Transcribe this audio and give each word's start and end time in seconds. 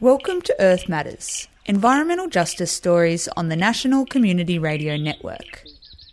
Welcome 0.00 0.42
to 0.42 0.56
Earth 0.60 0.86
Matters, 0.86 1.48
environmental 1.64 2.28
justice 2.28 2.70
stories 2.70 3.26
on 3.38 3.48
the 3.48 3.56
National 3.56 4.04
Community 4.04 4.58
Radio 4.58 4.98
Network. 4.98 5.64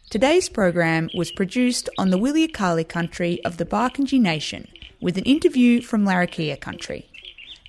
Today's 0.09 0.47
program 0.47 1.09
was 1.13 1.33
produced 1.33 1.89
on 1.97 2.09
the 2.09 2.17
Wiliakali 2.17 2.87
country 2.87 3.43
of 3.43 3.57
the 3.57 3.65
Barkindji 3.65 4.21
Nation 4.21 4.69
with 5.01 5.17
an 5.17 5.25
interview 5.25 5.81
from 5.81 6.05
Larrakia 6.05 6.57
country, 6.57 7.05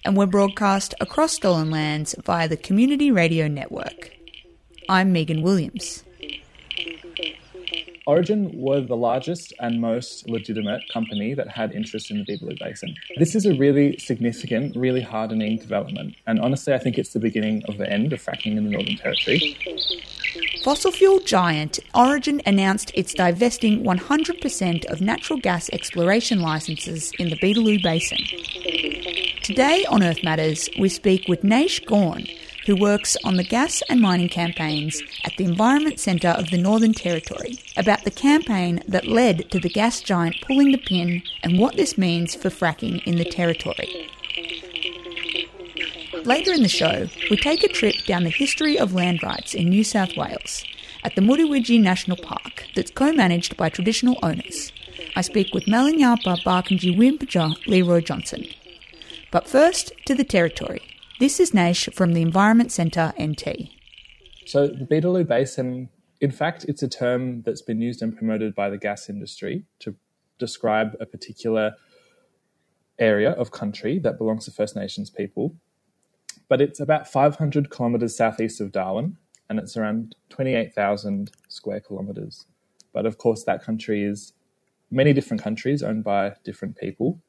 and 0.05 0.17
were 0.17 0.27
broadcast 0.27 0.95
across 1.01 1.33
stolen 1.33 1.73
lands 1.73 2.15
via 2.25 2.47
the 2.47 2.57
Community 2.57 3.11
Radio 3.11 3.49
Network. 3.49 4.13
I'm 4.89 5.13
Megan 5.13 5.43
Williams. 5.43 6.05
Origin 8.07 8.53
were 8.55 8.81
the 8.81 8.97
largest 8.97 9.53
and 9.59 9.81
most 9.81 10.29
legitimate 10.29 10.81
company 10.93 11.35
that 11.35 11.49
had 11.49 11.73
interest 11.73 12.09
in 12.09 12.19
the 12.19 12.25
Beetaloo 12.25 12.57
Basin. 12.57 12.95
This 13.19 13.35
is 13.35 13.47
a 13.47 13.55
really 13.55 13.99
significant, 13.99 14.77
really 14.77 15.01
hardening 15.01 15.59
development, 15.59 16.15
and 16.25 16.39
honestly, 16.39 16.73
I 16.73 16.79
think 16.79 16.99
it's 16.99 17.13
the 17.13 17.19
beginning 17.19 17.65
of 17.69 17.79
the 17.79 17.91
end 17.91 18.13
of 18.13 18.23
fracking 18.23 18.57
in 18.57 18.65
the 18.65 18.71
Northern 18.71 18.97
Territory. 18.97 19.57
Fossil 20.63 20.93
fuel 20.93 21.19
giant 21.19 21.81
Origin 21.97 22.41
announced 22.47 22.93
it's 22.95 23.13
divesting 23.13 23.83
100% 23.83 24.85
of 24.85 25.01
natural 25.01 25.41
gas 25.41 25.69
exploration 25.71 26.41
licenses 26.41 27.13
in 27.19 27.31
the 27.31 27.37
Beetaloo 27.37 27.83
Basin. 27.83 28.19
Today 29.43 29.85
on 29.89 30.05
Earth 30.05 30.23
Matters, 30.23 30.69
we 30.79 30.89
speak 30.89 31.27
with 31.27 31.43
Naish 31.43 31.85
Gawen, 31.85 32.29
who 32.67 32.77
works 32.77 33.17
on 33.25 33.37
the 33.37 33.45
gas 33.45 33.83
and 33.89 34.01
mining 34.01 34.29
campaigns 34.29 35.01
at 35.25 35.33
the 35.37 35.45
Environment 35.45 35.99
Centre 35.99 36.35
of 36.37 36.51
the 36.51 36.59
Northern 36.59 36.93
Territory, 36.93 37.59
about 37.77 38.05
the 38.05 38.11
campaign 38.11 38.83
that 38.89 39.07
led 39.07 39.51
to 39.53 39.61
the 39.61 39.69
gas 39.69 40.01
giant 40.01 40.37
pulling 40.43 40.73
the 40.73 40.79
pin 40.79 41.23
and 41.43 41.59
what 41.59 41.77
this 41.77 41.97
means 41.97 42.35
for 42.35 42.51
fracking 42.51 43.03
in 43.05 43.17
the 43.17 43.25
Territory. 43.25 44.11
Later 46.25 46.53
in 46.53 46.63
the 46.63 46.69
show, 46.69 47.09
we 47.31 47.37
take 47.37 47.63
a 47.63 47.69
trip 47.69 47.95
down 48.05 48.25
the 48.25 48.31
history 48.31 48.77
of 48.77 48.93
land 48.93 49.23
rights 49.23 49.55
in 49.55 49.69
New 49.69 49.85
South 49.85 50.17
Wales 50.17 50.65
at 51.05 51.15
the 51.15 51.23
Mutawintji 51.23 51.81
National 51.81 52.17
Park 52.17 52.67
that's 52.75 52.91
co-managed 52.91 53.57
by 53.57 53.69
traditional 53.69 54.19
owners. 54.25 54.73
I 55.15 55.21
speak 55.21 55.55
with 55.55 55.67
Malyangapa 55.67 56.43
Barkindji 56.43 56.97
Wimpja 56.97 57.55
Leroy 57.69 58.01
Johnson. 58.01 58.45
But 59.31 59.49
first, 59.49 59.93
to 60.07 60.17
the 60.17 60.25
Territory. 60.25 60.83
This 61.19 61.41
is 61.41 61.53
Naish 61.53 61.91
from 61.95 62.13
the 62.13 62.21
Environment 62.21 62.71
Centre 62.71 63.15
NT. 63.19 63.71
So, 64.45 64.67
the 64.67 64.85
Beetaloo 64.85 65.27
Basin, 65.27 65.89
in 66.21 66.31
fact, 66.31 66.67
it's 66.69 66.83
a 66.83 66.89
term 66.89 67.41
that's 67.41 67.63
been 67.63 67.81
used 67.81 68.03
and 68.03 68.15
promoted 68.15 68.55
by 68.55 68.69
the 68.69 68.77
gas 68.77 69.09
industry 69.09 69.65
to 69.79 69.95
describe 70.39 70.95
a 71.01 71.07
particular 71.07 71.73
area 72.99 73.31
of 73.31 73.51
country 73.51 73.99
that 74.01 74.19
belongs 74.19 74.45
to 74.45 74.51
First 74.51 74.77
Nations 74.77 75.09
people. 75.09 75.57
But 76.51 76.61
it's 76.61 76.81
about 76.81 77.09
500 77.09 77.71
kilometres 77.71 78.15
southeast 78.15 78.61
of 78.61 78.71
Darwin 78.71 79.17
and 79.49 79.59
it's 79.59 79.75
around 79.75 80.15
28,000 80.29 81.31
square 81.49 81.81
kilometres. 81.81 82.45
But 82.93 83.07
of 83.07 83.17
course, 83.17 83.43
that 83.45 83.63
country 83.63 84.05
is 84.05 84.35
many 84.91 85.15
different 85.15 85.43
countries 85.43 85.83
owned 85.83 86.05
by 86.05 86.35
different 86.45 86.77
people. 86.77 87.23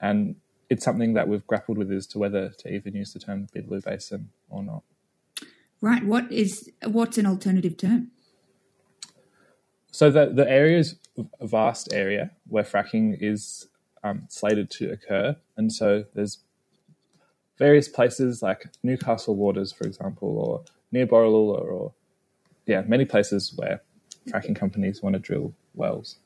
And 0.00 0.36
it's 0.72 0.84
something 0.84 1.12
that 1.12 1.28
we've 1.28 1.46
grappled 1.46 1.76
with 1.76 1.92
as 1.92 2.06
to 2.08 2.18
whether 2.18 2.48
to 2.48 2.74
even 2.74 2.94
use 2.94 3.12
the 3.12 3.18
term 3.18 3.46
Beetaloo 3.54 3.84
Basin 3.84 4.30
or 4.48 4.62
not. 4.62 4.82
Right. 5.82 6.02
What 6.04 6.32
is 6.32 6.70
what's 6.86 7.18
an 7.18 7.26
alternative 7.26 7.76
term? 7.76 8.10
So 9.90 10.10
the 10.10 10.26
the 10.26 10.48
area 10.48 10.78
is 10.78 10.96
a 11.40 11.46
vast 11.46 11.92
area 11.92 12.30
where 12.48 12.64
fracking 12.64 13.18
is 13.20 13.68
um, 14.02 14.24
slated 14.28 14.70
to 14.78 14.90
occur, 14.90 15.36
and 15.58 15.70
so 15.70 16.04
there's 16.14 16.38
various 17.58 17.88
places 17.88 18.42
like 18.42 18.70
Newcastle 18.82 19.36
Waters, 19.36 19.72
for 19.72 19.84
example, 19.84 20.38
or 20.38 20.64
near 20.90 21.06
Borroloola, 21.06 21.60
or 21.60 21.92
yeah, 22.64 22.80
many 22.86 23.04
places 23.04 23.52
where 23.56 23.82
fracking 24.30 24.56
companies 24.56 25.02
want 25.02 25.12
to 25.14 25.18
drill 25.18 25.52
wells. 25.74 26.16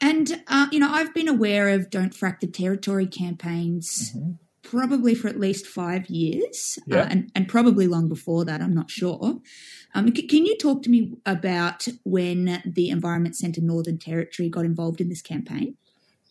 And, 0.00 0.42
uh, 0.46 0.66
you 0.70 0.78
know, 0.78 0.90
I've 0.90 1.14
been 1.14 1.28
aware 1.28 1.68
of 1.70 1.90
Don't 1.90 2.12
Frack 2.14 2.40
the 2.40 2.46
Territory 2.46 3.06
campaigns 3.06 4.12
mm-hmm. 4.12 4.32
probably 4.62 5.14
for 5.14 5.28
at 5.28 5.40
least 5.40 5.66
five 5.66 6.06
years 6.10 6.78
uh, 6.82 6.96
yeah. 6.96 7.02
uh, 7.02 7.06
and, 7.10 7.32
and, 7.34 7.48
probably 7.48 7.86
long 7.86 8.08
before 8.08 8.44
that, 8.44 8.60
I'm 8.60 8.74
not 8.74 8.90
sure. 8.90 9.40
Um, 9.94 10.14
c- 10.14 10.26
can 10.26 10.44
you 10.44 10.56
talk 10.58 10.82
to 10.82 10.90
me 10.90 11.14
about 11.24 11.88
when 12.04 12.62
the 12.66 12.90
Environment 12.90 13.36
Centre 13.36 13.62
Northern 13.62 13.98
Territory 13.98 14.50
got 14.50 14.66
involved 14.66 15.00
in 15.00 15.08
this 15.08 15.22
campaign? 15.22 15.76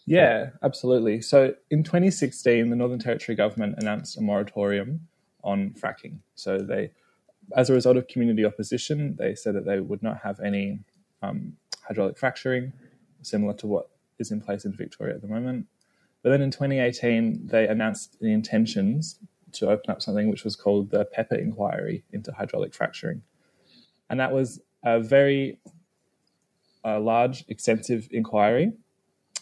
Yeah, 0.05 0.51
absolutely. 0.61 1.21
So 1.21 1.55
in 1.71 1.83
2016, 1.83 2.69
the 2.69 2.75
Northern 2.75 2.99
Territory 2.99 3.35
government 3.35 3.75
announced 3.79 4.15
a 4.17 4.21
moratorium 4.21 5.07
on 5.43 5.71
fracking. 5.71 6.19
So 6.35 6.59
they, 6.59 6.91
as 7.55 7.71
a 7.71 7.73
result 7.73 7.97
of 7.97 8.07
community 8.07 8.45
opposition, 8.45 9.15
they 9.17 9.33
said 9.33 9.55
that 9.55 9.65
they 9.65 9.79
would 9.79 10.03
not 10.03 10.19
have 10.19 10.39
any 10.39 10.81
um, 11.23 11.53
hydraulic 11.87 12.19
fracturing 12.19 12.73
similar 13.25 13.53
to 13.55 13.67
what 13.67 13.89
is 14.19 14.31
in 14.31 14.41
place 14.41 14.65
in 14.65 14.73
Victoria 14.73 15.15
at 15.15 15.21
the 15.21 15.27
moment. 15.27 15.67
But 16.23 16.29
then 16.29 16.41
in 16.41 16.51
2018, 16.51 17.47
they 17.47 17.67
announced 17.67 18.19
the 18.19 18.31
intentions 18.31 19.19
to 19.53 19.69
open 19.69 19.91
up 19.91 20.01
something 20.01 20.29
which 20.29 20.43
was 20.43 20.55
called 20.55 20.89
the 20.89 21.05
Pepper 21.05 21.35
Inquiry 21.35 22.03
into 22.11 22.31
hydraulic 22.31 22.73
fracturing. 22.73 23.21
And 24.09 24.19
that 24.19 24.33
was 24.33 24.59
a 24.83 24.99
very 24.99 25.59
uh, 26.83 26.99
large, 26.99 27.45
extensive 27.47 28.07
inquiry 28.11 28.73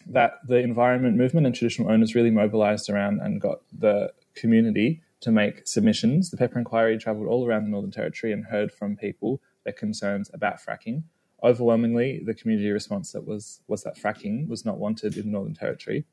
that 0.05 0.39
the 0.47 0.57
environment 0.57 1.17
movement 1.17 1.45
and 1.45 1.55
traditional 1.55 1.91
owners 1.91 2.15
really 2.15 2.31
mobilized 2.31 2.89
around 2.89 3.21
and 3.21 3.39
got 3.39 3.59
the 3.71 4.11
community 4.35 5.01
to 5.21 5.31
make 5.31 5.65
submissions. 5.65 6.29
The 6.29 6.38
Pepper 6.38 6.59
Inquiry 6.59 6.97
travelled 6.97 7.27
all 7.27 7.47
around 7.47 7.63
the 7.63 7.69
Northern 7.69 7.91
Territory 7.91 8.33
and 8.33 8.45
heard 8.45 8.71
from 8.71 8.97
people 8.97 9.41
their 9.63 9.73
concerns 9.73 10.29
about 10.33 10.59
fracking 10.59 11.03
overwhelmingly, 11.43 12.21
the 12.25 12.33
community 12.33 12.71
response 12.71 13.11
that 13.11 13.25
was 13.25 13.61
was 13.67 13.83
that 13.83 13.97
fracking 13.97 14.47
was 14.47 14.65
not 14.65 14.77
wanted 14.77 15.17
in 15.17 15.25
the 15.25 15.31
Northern 15.31 15.53
Territory. 15.53 16.05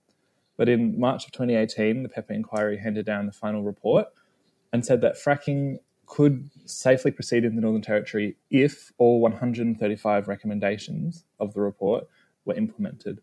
But 0.56 0.68
in 0.68 0.98
March 0.98 1.24
of 1.24 1.32
2018, 1.32 2.02
the 2.02 2.08
Pepper 2.08 2.34
Inquiry 2.34 2.78
handed 2.78 3.06
down 3.06 3.26
the 3.26 3.32
final 3.32 3.62
report 3.62 4.08
and 4.72 4.84
said 4.84 5.00
that 5.00 5.16
fracking 5.16 5.78
could 6.06 6.50
safely 6.66 7.10
proceed 7.10 7.44
in 7.44 7.54
the 7.54 7.62
Northern 7.62 7.82
Territory 7.82 8.36
if 8.50 8.92
all 8.98 9.20
135 9.20 10.28
recommendations 10.28 11.24
of 11.38 11.54
the 11.54 11.60
report 11.60 12.08
were 12.44 12.54
implemented. 12.54 13.20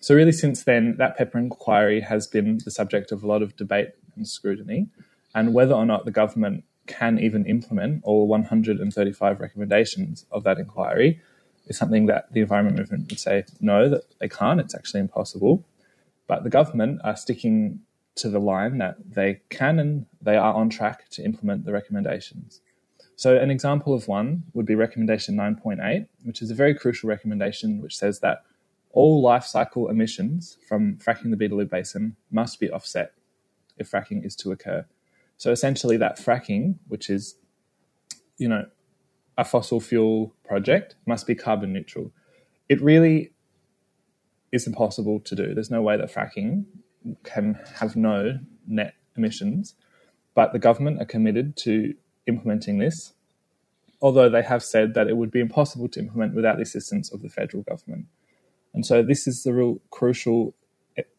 So, 0.00 0.14
really, 0.14 0.32
since 0.32 0.64
then, 0.64 0.96
that 0.98 1.16
Pepper 1.16 1.38
Inquiry 1.38 2.00
has 2.00 2.26
been 2.26 2.58
the 2.64 2.70
subject 2.70 3.12
of 3.12 3.22
a 3.22 3.26
lot 3.26 3.42
of 3.42 3.56
debate 3.56 3.90
and 4.16 4.26
scrutiny, 4.26 4.88
and 5.34 5.54
whether 5.54 5.74
or 5.74 5.86
not 5.86 6.04
the 6.04 6.10
government 6.10 6.64
can 6.86 7.18
even 7.18 7.46
implement 7.46 8.02
all 8.04 8.26
135 8.26 9.40
recommendations 9.40 10.26
of 10.30 10.44
that 10.44 10.58
inquiry 10.58 11.20
is 11.66 11.76
something 11.76 12.06
that 12.06 12.32
the 12.32 12.40
environment 12.40 12.78
movement 12.78 13.10
would 13.10 13.18
say 13.18 13.44
no, 13.60 13.88
that 13.88 14.02
they 14.18 14.28
can't. 14.28 14.60
It's 14.60 14.74
actually 14.74 15.00
impossible. 15.00 15.64
But 16.26 16.44
the 16.44 16.50
government 16.50 17.00
are 17.04 17.16
sticking 17.16 17.80
to 18.16 18.28
the 18.28 18.38
line 18.38 18.78
that 18.78 18.96
they 19.14 19.40
can 19.50 19.78
and 19.78 20.06
they 20.20 20.36
are 20.36 20.54
on 20.54 20.70
track 20.70 21.08
to 21.10 21.24
implement 21.24 21.64
the 21.64 21.72
recommendations. 21.72 22.60
So, 23.14 23.36
an 23.36 23.50
example 23.50 23.94
of 23.94 24.08
one 24.08 24.44
would 24.52 24.66
be 24.66 24.74
recommendation 24.74 25.36
9.8, 25.36 26.06
which 26.24 26.42
is 26.42 26.50
a 26.50 26.54
very 26.54 26.74
crucial 26.74 27.08
recommendation 27.08 27.80
which 27.80 27.96
says 27.96 28.20
that 28.20 28.44
all 28.92 29.22
life 29.22 29.44
cycle 29.44 29.88
emissions 29.88 30.58
from 30.66 30.96
fracking 30.96 31.30
the 31.30 31.36
Beetaloo 31.36 31.68
Basin 31.68 32.16
must 32.30 32.60
be 32.60 32.70
offset 32.70 33.12
if 33.78 33.90
fracking 33.90 34.24
is 34.24 34.36
to 34.36 34.52
occur. 34.52 34.86
So 35.36 35.50
essentially, 35.50 35.96
that 35.98 36.18
fracking, 36.18 36.76
which 36.88 37.10
is, 37.10 37.36
you 38.38 38.48
know, 38.48 38.66
a 39.36 39.44
fossil 39.44 39.80
fuel 39.80 40.34
project, 40.44 40.96
must 41.06 41.26
be 41.26 41.34
carbon 41.34 41.72
neutral. 41.72 42.12
It 42.68 42.80
really 42.80 43.32
is 44.52 44.66
impossible 44.66 45.20
to 45.20 45.34
do. 45.34 45.54
There's 45.54 45.70
no 45.70 45.82
way 45.82 45.96
that 45.96 46.12
fracking 46.12 46.64
can 47.24 47.58
have 47.76 47.96
no 47.96 48.38
net 48.66 48.94
emissions, 49.16 49.74
but 50.34 50.52
the 50.52 50.58
government 50.58 51.00
are 51.00 51.06
committed 51.06 51.56
to 51.58 51.94
implementing 52.26 52.78
this. 52.78 53.12
Although 54.02 54.28
they 54.28 54.42
have 54.42 54.62
said 54.62 54.94
that 54.94 55.08
it 55.08 55.16
would 55.16 55.30
be 55.30 55.40
impossible 55.40 55.88
to 55.88 56.00
implement 56.00 56.34
without 56.34 56.56
the 56.56 56.62
assistance 56.62 57.12
of 57.12 57.22
the 57.22 57.28
federal 57.28 57.62
government. 57.62 58.06
And 58.74 58.84
so, 58.84 59.02
this 59.02 59.26
is 59.26 59.42
the 59.42 59.54
real 59.54 59.80
crucial 59.90 60.54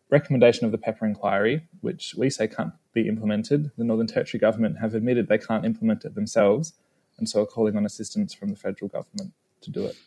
recommendation 0.09 0.65
of 0.65 0.71
the 0.71 0.77
Pepper 0.77 1.05
Inquiry, 1.05 1.67
which 1.81 2.15
we 2.17 2.29
say 2.29 2.47
can't 2.47 2.73
be 2.93 3.07
implemented. 3.07 3.71
The 3.77 3.83
Northern 3.83 4.07
Territory 4.07 4.39
government 4.39 4.79
have 4.79 4.95
admitted 4.95 5.27
they 5.27 5.37
can't 5.37 5.65
implement 5.65 6.05
it 6.05 6.15
themselves, 6.15 6.73
and 7.17 7.27
so 7.27 7.41
are 7.41 7.45
calling 7.45 7.75
on 7.75 7.85
assistance 7.85 8.33
from 8.33 8.49
the 8.49 8.55
federal 8.55 8.89
government 8.89 9.33
to 9.61 9.71
do 9.71 9.85
it. 9.85 9.97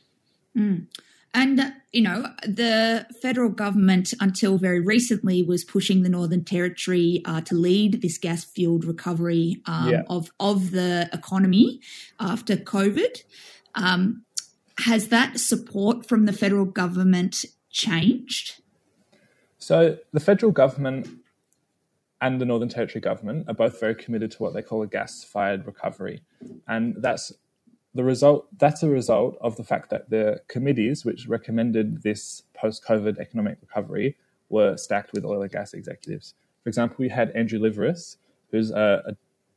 Mm. 0.56 0.86
And, 1.32 1.74
you 1.92 2.02
know, 2.02 2.26
the 2.42 3.06
federal 3.22 3.50
government, 3.50 4.12
until 4.18 4.58
very 4.58 4.80
recently, 4.80 5.44
was 5.44 5.62
pushing 5.62 6.02
the 6.02 6.08
Northern 6.08 6.44
Territory 6.44 7.22
uh, 7.24 7.40
to 7.42 7.54
lead 7.54 8.02
this 8.02 8.18
gas 8.18 8.44
fueled 8.44 8.84
recovery 8.84 9.62
um, 9.66 9.90
yeah. 9.90 10.02
of, 10.08 10.32
of 10.40 10.72
the 10.72 11.08
economy 11.12 11.80
after 12.18 12.56
COVID. 12.56 13.22
Um, 13.76 14.24
has 14.78 15.08
that 15.08 15.38
support 15.38 16.08
from 16.08 16.26
the 16.26 16.32
federal 16.32 16.64
government 16.64 17.44
changed? 17.70 18.59
So 19.60 19.98
the 20.12 20.20
federal 20.20 20.52
government 20.52 21.06
and 22.20 22.40
the 22.40 22.44
Northern 22.46 22.68
Territory 22.68 23.00
government 23.00 23.46
are 23.48 23.54
both 23.54 23.78
very 23.78 23.94
committed 23.94 24.30
to 24.32 24.42
what 24.42 24.54
they 24.54 24.62
call 24.62 24.82
a 24.82 24.86
gas-fired 24.86 25.66
recovery, 25.66 26.22
and 26.66 26.96
that's 26.98 27.32
the 27.94 28.04
result. 28.04 28.48
That's 28.58 28.82
a 28.82 28.88
result 28.88 29.36
of 29.40 29.56
the 29.56 29.64
fact 29.64 29.90
that 29.90 30.10
the 30.10 30.40
committees 30.48 31.04
which 31.04 31.28
recommended 31.28 32.02
this 32.02 32.42
post-COVID 32.54 33.18
economic 33.18 33.58
recovery 33.60 34.16
were 34.48 34.76
stacked 34.76 35.12
with 35.12 35.24
oil 35.24 35.42
and 35.42 35.52
gas 35.52 35.74
executives. 35.74 36.34
For 36.62 36.68
example, 36.68 36.96
we 36.98 37.10
had 37.10 37.30
Andrew 37.32 37.58
Liveris, 37.58 38.16
who's 38.50 38.70
a, 38.70 39.02
a 39.06 39.16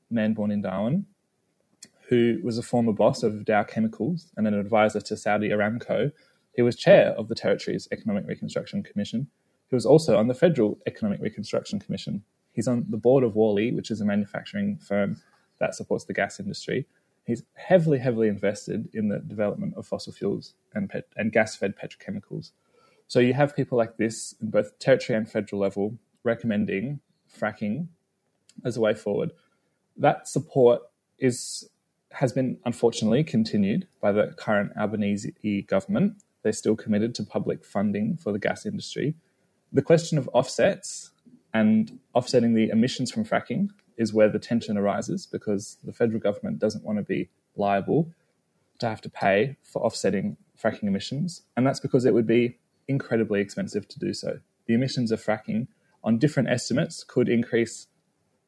man 0.09 0.33
born 0.33 0.51
in 0.51 0.61
Darwin, 0.61 1.05
who 2.09 2.39
was 2.43 2.57
a 2.57 2.61
former 2.61 2.93
boss 2.93 3.23
of 3.23 3.45
Dow 3.45 3.63
Chemicals 3.63 4.31
and 4.35 4.47
an 4.47 4.53
advisor 4.53 5.01
to 5.01 5.17
Saudi 5.17 5.49
Aramco. 5.49 6.11
He 6.55 6.61
was 6.61 6.75
chair 6.75 7.09
of 7.17 7.29
the 7.29 7.35
Territory's 7.35 7.87
Economic 7.91 8.27
Reconstruction 8.27 8.83
Commission. 8.83 9.27
He 9.69 9.75
was 9.75 9.85
also 9.85 10.17
on 10.17 10.27
the 10.27 10.33
Federal 10.33 10.79
Economic 10.85 11.21
Reconstruction 11.21 11.79
Commission. 11.79 12.23
He's 12.51 12.67
on 12.67 12.85
the 12.89 12.97
board 12.97 13.23
of 13.23 13.35
Worley, 13.35 13.71
which 13.71 13.89
is 13.89 14.01
a 14.01 14.05
manufacturing 14.05 14.77
firm 14.77 15.17
that 15.59 15.75
supports 15.75 16.05
the 16.05 16.13
gas 16.13 16.39
industry. 16.39 16.85
He's 17.25 17.43
heavily, 17.55 17.99
heavily 17.99 18.27
invested 18.27 18.89
in 18.93 19.07
the 19.07 19.19
development 19.19 19.75
of 19.75 19.87
fossil 19.87 20.13
fuels 20.13 20.53
and, 20.73 20.89
pet- 20.89 21.07
and 21.15 21.31
gas 21.31 21.55
fed 21.55 21.73
petrochemicals. 21.77 22.51
So 23.07 23.19
you 23.19 23.33
have 23.33 23.55
people 23.55 23.77
like 23.77 23.97
this 23.97 24.35
in 24.41 24.49
both 24.49 24.77
territory 24.79 25.17
and 25.17 25.29
federal 25.29 25.61
level 25.61 25.97
recommending 26.23 26.99
fracking 27.39 27.87
as 28.63 28.77
a 28.77 28.81
way 28.81 28.93
forward. 28.93 29.31
That 29.97 30.27
support 30.27 30.81
is 31.19 31.69
has 32.11 32.31
been 32.31 32.59
unfortunately 32.65 33.23
continued 33.23 33.87
by 33.99 34.11
the 34.11 34.33
current 34.37 34.71
Albanese 34.77 35.63
government. 35.63 36.13
They're 36.43 36.51
still 36.53 36.75
committed 36.75 37.15
to 37.15 37.23
public 37.23 37.65
funding 37.65 38.17
for 38.17 38.31
the 38.31 38.37
gas 38.37 38.65
industry. 38.67 39.15
The 39.73 39.81
question 39.81 40.19
of 40.19 40.29
offsets 40.33 41.11
and 41.51 41.99
offsetting 42.13 42.53
the 42.53 42.69
emissions 42.69 43.11
from 43.11 43.25
fracking 43.25 43.69
is 43.97 44.13
where 44.13 44.29
the 44.29 44.39
tension 44.39 44.77
arises 44.77 45.25
because 45.25 45.77
the 45.83 45.91
federal 45.91 46.19
government 46.19 46.59
doesn't 46.59 46.83
want 46.83 46.99
to 46.99 47.03
be 47.03 47.29
liable 47.55 48.11
to 48.79 48.87
have 48.87 49.01
to 49.01 49.09
pay 49.09 49.57
for 49.63 49.83
offsetting 49.83 50.37
fracking 50.61 50.83
emissions. 50.83 51.41
And 51.57 51.65
that's 51.65 51.79
because 51.79 52.05
it 52.05 52.13
would 52.13 52.27
be 52.27 52.59
incredibly 52.87 53.41
expensive 53.41 53.87
to 53.87 53.99
do 53.99 54.13
so. 54.13 54.39
The 54.67 54.75
emissions 54.75 55.11
of 55.11 55.23
fracking, 55.23 55.67
on 56.03 56.19
different 56.19 56.49
estimates, 56.49 57.03
could 57.03 57.27
increase 57.27 57.87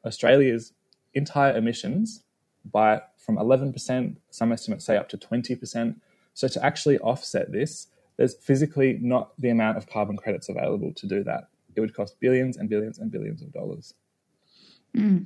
Australia's 0.06 0.74
entire 1.14 1.56
emissions 1.58 2.24
by 2.72 3.02
from 3.18 3.38
11%, 3.38 4.18
some 4.30 4.52
estimates 4.52 4.86
say 4.86 4.98
up 4.98 5.10
to 5.10 5.18
20%. 5.18 5.96
So 6.34 6.48
to 6.48 6.64
actually 6.64 7.00
offset 7.00 7.52
this, 7.52 7.88
there's 8.18 8.36
physically 8.36 8.98
not 9.02 9.32
the 9.40 9.50
amount 9.50 9.78
of 9.78 9.88
carbon 9.88 10.18
credits 10.18 10.50
available 10.50 10.94
to 10.94 11.08
do 11.08 11.24
that. 11.24 11.50
It 11.76 11.82
would 11.82 11.94
cost 11.94 12.20
billions 12.20 12.58
and 12.58 12.70
billions 12.70 12.98
and 13.00 13.12
billions 13.12 13.42
of 13.42 13.52
dollars. 13.52 13.94
Mm. 14.96 15.26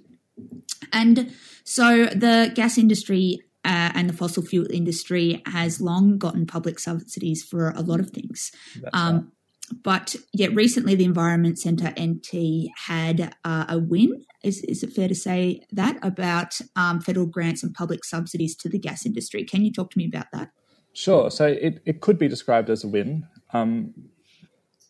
And 0.92 1.34
so 1.64 2.06
the 2.06 2.52
gas 2.56 2.78
industry 2.78 3.40
uh, 3.66 3.92
and 3.94 4.10
the 4.10 4.14
fossil 4.14 4.44
fuel 4.44 4.68
industry 4.72 5.42
has 5.46 5.82
long 5.82 6.18
gotten 6.18 6.46
public 6.46 6.80
subsidies 6.80 7.44
for 7.44 7.72
a 7.72 7.82
lot 7.82 8.00
of 8.00 8.10
things. 8.10 8.52
Um, 8.94 9.16
right. 9.16 9.24
But 9.84 10.16
yet 10.34 10.56
recently, 10.56 10.96
the 10.96 11.06
Environment 11.06 11.60
Centre 11.60 11.94
NT 12.00 12.70
had 12.88 13.36
uh, 13.44 13.66
a 13.70 13.78
win. 13.78 14.24
Is, 14.44 14.64
is 14.64 14.82
it 14.82 14.94
fair 14.94 15.08
to 15.08 15.14
say 15.14 15.62
that 15.72 16.00
about 16.02 16.56
um, 16.76 17.02
federal 17.02 17.28
grants 17.28 17.62
and 17.62 17.74
public 17.74 18.04
subsidies 18.04 18.56
to 18.58 18.70
the 18.70 18.80
gas 18.80 19.06
industry? 19.06 19.44
Can 19.44 19.64
you 19.64 19.72
talk 19.72 19.92
to 19.92 19.98
me 19.98 20.08
about 20.08 20.28
that? 20.34 20.50
Sure. 20.94 21.32
So 21.32 21.48
it, 21.48 21.82
it 21.86 22.02
could 22.02 22.18
be 22.18 22.28
described 22.28 22.70
as 22.70 22.84
a 22.84 22.88
win. 22.88 23.28
Um, 23.54 23.94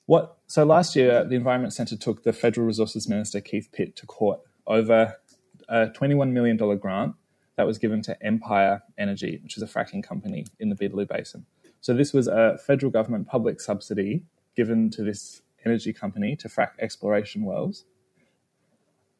what 0.05 0.37
so 0.47 0.63
last 0.65 0.95
year 0.95 1.23
the 1.23 1.35
Environment 1.35 1.73
Centre 1.73 1.95
took 1.95 2.23
the 2.23 2.33
Federal 2.33 2.65
Resources 2.65 3.07
Minister 3.07 3.41
Keith 3.41 3.69
Pitt 3.71 3.95
to 3.97 4.05
court 4.07 4.39
over 4.65 5.15
a 5.67 5.87
$21 5.87 6.31
million 6.31 6.57
grant 6.57 7.13
that 7.55 7.67
was 7.67 7.77
given 7.77 8.01
to 8.01 8.25
Empire 8.25 8.81
Energy, 8.97 9.39
which 9.43 9.55
is 9.55 9.63
a 9.63 9.67
fracking 9.67 10.03
company 10.03 10.45
in 10.59 10.69
the 10.69 10.75
Beetaloo 10.75 11.07
Basin. 11.07 11.45
So 11.81 11.93
this 11.93 12.13
was 12.13 12.27
a 12.27 12.57
federal 12.65 12.91
government 12.91 13.27
public 13.27 13.61
subsidy 13.61 14.23
given 14.55 14.89
to 14.91 15.03
this 15.03 15.41
energy 15.65 15.93
company 15.93 16.35
to 16.37 16.47
frack 16.47 16.71
exploration 16.79 17.43
wells 17.43 17.85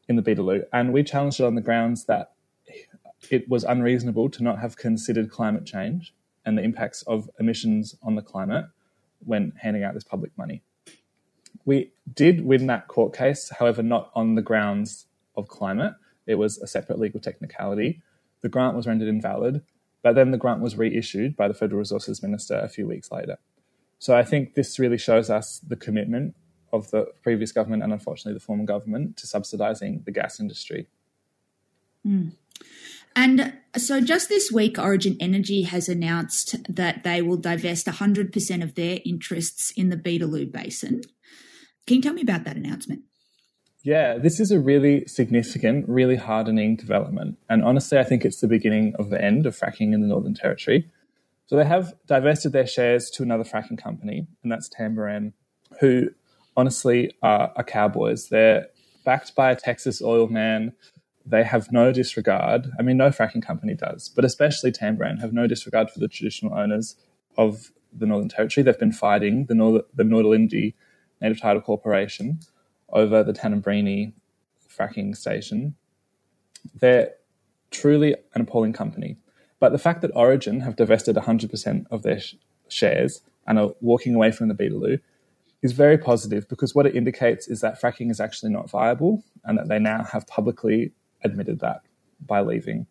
in 0.07 0.15
the 0.15 0.21
Beetaloo. 0.21 0.63
And 0.73 0.91
we 0.91 1.03
challenged 1.03 1.39
it 1.39 1.43
on 1.43 1.55
the 1.55 1.61
grounds 1.61 2.05
that 2.05 2.31
it 3.29 3.47
was 3.47 3.63
unreasonable 3.63 4.29
to 4.29 4.43
not 4.43 4.59
have 4.59 4.77
considered 4.77 5.29
climate 5.29 5.65
change 5.65 6.13
and 6.45 6.57
the 6.57 6.63
impacts 6.63 7.01
of 7.03 7.29
emissions 7.39 7.95
on 8.01 8.15
the 8.15 8.21
climate 8.21 8.65
when 9.25 9.53
handing 9.57 9.83
out 9.83 9.93
this 9.93 10.03
public 10.03 10.31
money. 10.37 10.63
We 11.65 11.91
did 12.13 12.45
win 12.45 12.67
that 12.67 12.87
court 12.87 13.13
case, 13.13 13.51
however, 13.59 13.83
not 13.83 14.11
on 14.15 14.35
the 14.35 14.41
grounds 14.41 15.05
of 15.35 15.47
climate. 15.47 15.93
It 16.25 16.35
was 16.35 16.57
a 16.59 16.67
separate 16.67 16.99
legal 16.99 17.19
technicality. 17.19 18.01
The 18.41 18.49
grant 18.49 18.75
was 18.75 18.87
rendered 18.87 19.07
invalid, 19.07 19.61
but 20.01 20.15
then 20.15 20.31
the 20.31 20.37
grant 20.37 20.61
was 20.61 20.77
reissued 20.77 21.35
by 21.35 21.47
the 21.47 21.53
Federal 21.53 21.79
Resources 21.79 22.23
Minister 22.23 22.55
a 22.55 22.69
few 22.69 22.87
weeks 22.87 23.11
later. 23.11 23.37
So 23.99 24.15
I 24.15 24.23
think 24.23 24.53
this 24.53 24.79
really 24.79 24.97
shows 24.97 25.29
us 25.29 25.59
the 25.59 25.75
commitment 25.75 26.35
of 26.71 26.89
the 26.91 27.07
previous 27.21 27.51
government 27.51 27.83
and 27.83 27.91
unfortunately 27.91 28.33
the 28.33 28.45
former 28.45 28.63
government 28.63 29.17
to 29.17 29.27
subsidising 29.27 30.05
the 30.05 30.11
gas 30.11 30.39
industry. 30.39 30.87
Mm. 32.07 32.31
And 33.15 33.53
so, 33.75 34.01
just 34.01 34.29
this 34.29 34.51
week, 34.51 34.77
Origin 34.79 35.17
Energy 35.19 35.63
has 35.63 35.89
announced 35.89 36.55
that 36.67 37.03
they 37.03 37.21
will 37.21 37.37
divest 37.37 37.87
100% 37.87 38.63
of 38.63 38.75
their 38.75 38.99
interests 39.05 39.71
in 39.75 39.89
the 39.89 39.97
Beetaloo 39.97 40.51
Basin. 40.51 41.01
Can 41.85 41.97
you 41.97 42.01
tell 42.01 42.13
me 42.13 42.21
about 42.21 42.43
that 42.45 42.55
announcement? 42.55 43.01
Yeah, 43.83 44.17
this 44.17 44.39
is 44.39 44.51
a 44.51 44.59
really 44.59 45.05
significant, 45.05 45.87
really 45.87 46.17
hardening 46.17 46.75
development. 46.75 47.37
And 47.49 47.63
honestly, 47.63 47.97
I 47.97 48.03
think 48.03 48.25
it's 48.25 48.41
the 48.41 48.47
beginning 48.47 48.93
of 48.99 49.09
the 49.09 49.23
end 49.23 49.45
of 49.45 49.57
fracking 49.57 49.93
in 49.93 50.01
the 50.01 50.07
Northern 50.07 50.33
Territory. 50.33 50.89
So 51.47 51.55
they 51.55 51.65
have 51.65 51.93
divested 52.05 52.51
their 52.51 52.67
shares 52.67 53.09
to 53.11 53.23
another 53.23 53.43
fracking 53.43 53.81
company, 53.81 54.27
and 54.43 54.51
that's 54.51 54.69
Tamboran, 54.69 55.33
who 55.79 56.09
honestly 56.55 57.15
are, 57.23 57.51
are 57.55 57.63
cowboys. 57.63 58.29
They're 58.29 58.67
backed 59.05 59.33
by 59.33 59.49
a 59.49 59.55
Texas 59.55 60.01
oil 60.01 60.27
man. 60.27 60.73
They 61.29 61.43
have 61.43 61.71
no 61.71 61.91
disregard. 61.91 62.71
I 62.79 62.81
mean, 62.81 62.97
no 62.97 63.09
fracking 63.09 63.45
company 63.45 63.75
does, 63.75 64.09
but 64.09 64.25
especially 64.25 64.71
Tamboran 64.71 65.17
have 65.17 65.31
no 65.31 65.45
disregard 65.45 65.91
for 65.91 65.99
the 65.99 66.07
traditional 66.07 66.57
owners 66.57 66.95
of 67.37 67.71
the 67.93 68.07
Northern 68.07 68.29
Territory. 68.29 68.63
They've 68.63 68.79
been 68.79 68.91
fighting 68.91 69.45
the, 69.45 69.53
North, 69.53 69.83
the 69.93 70.03
Nurrdalinji 70.03 70.73
Native 71.21 71.39
Title 71.39 71.61
Corporation 71.61 72.39
over 72.89 73.23
the 73.23 73.33
Tanumbirini 73.33 74.13
fracking 74.67 75.15
station. 75.15 75.75
They're 76.73 77.11
truly 77.69 78.15
an 78.33 78.41
appalling 78.41 78.73
company. 78.73 79.17
But 79.59 79.71
the 79.71 79.77
fact 79.77 80.01
that 80.01 80.11
Origin 80.15 80.61
have 80.61 80.75
divested 80.75 81.15
100% 81.15 81.85
of 81.91 82.01
their 82.01 82.19
sh- 82.19 82.35
shares 82.69 83.21
and 83.45 83.59
are 83.59 83.71
walking 83.81 84.15
away 84.15 84.31
from 84.31 84.47
the 84.47 84.55
Beetaloo 84.55 84.99
is 85.61 85.73
very 85.73 85.97
positive 85.97 86.47
because 86.47 86.73
what 86.73 86.85
it 86.87 86.95
indicates 86.95 87.47
is 87.47 87.61
that 87.61 87.79
fracking 87.79 88.09
is 88.09 88.19
actually 88.19 88.51
not 88.51 88.69
viable 88.69 89.23
and 89.43 89.57
that 89.57 89.67
they 89.67 89.77
now 89.77 90.03
have 90.05 90.25
publicly 90.25 90.93
admitted 91.23 91.59
that 91.59 91.81
by 92.19 92.41
leaving. 92.41 92.87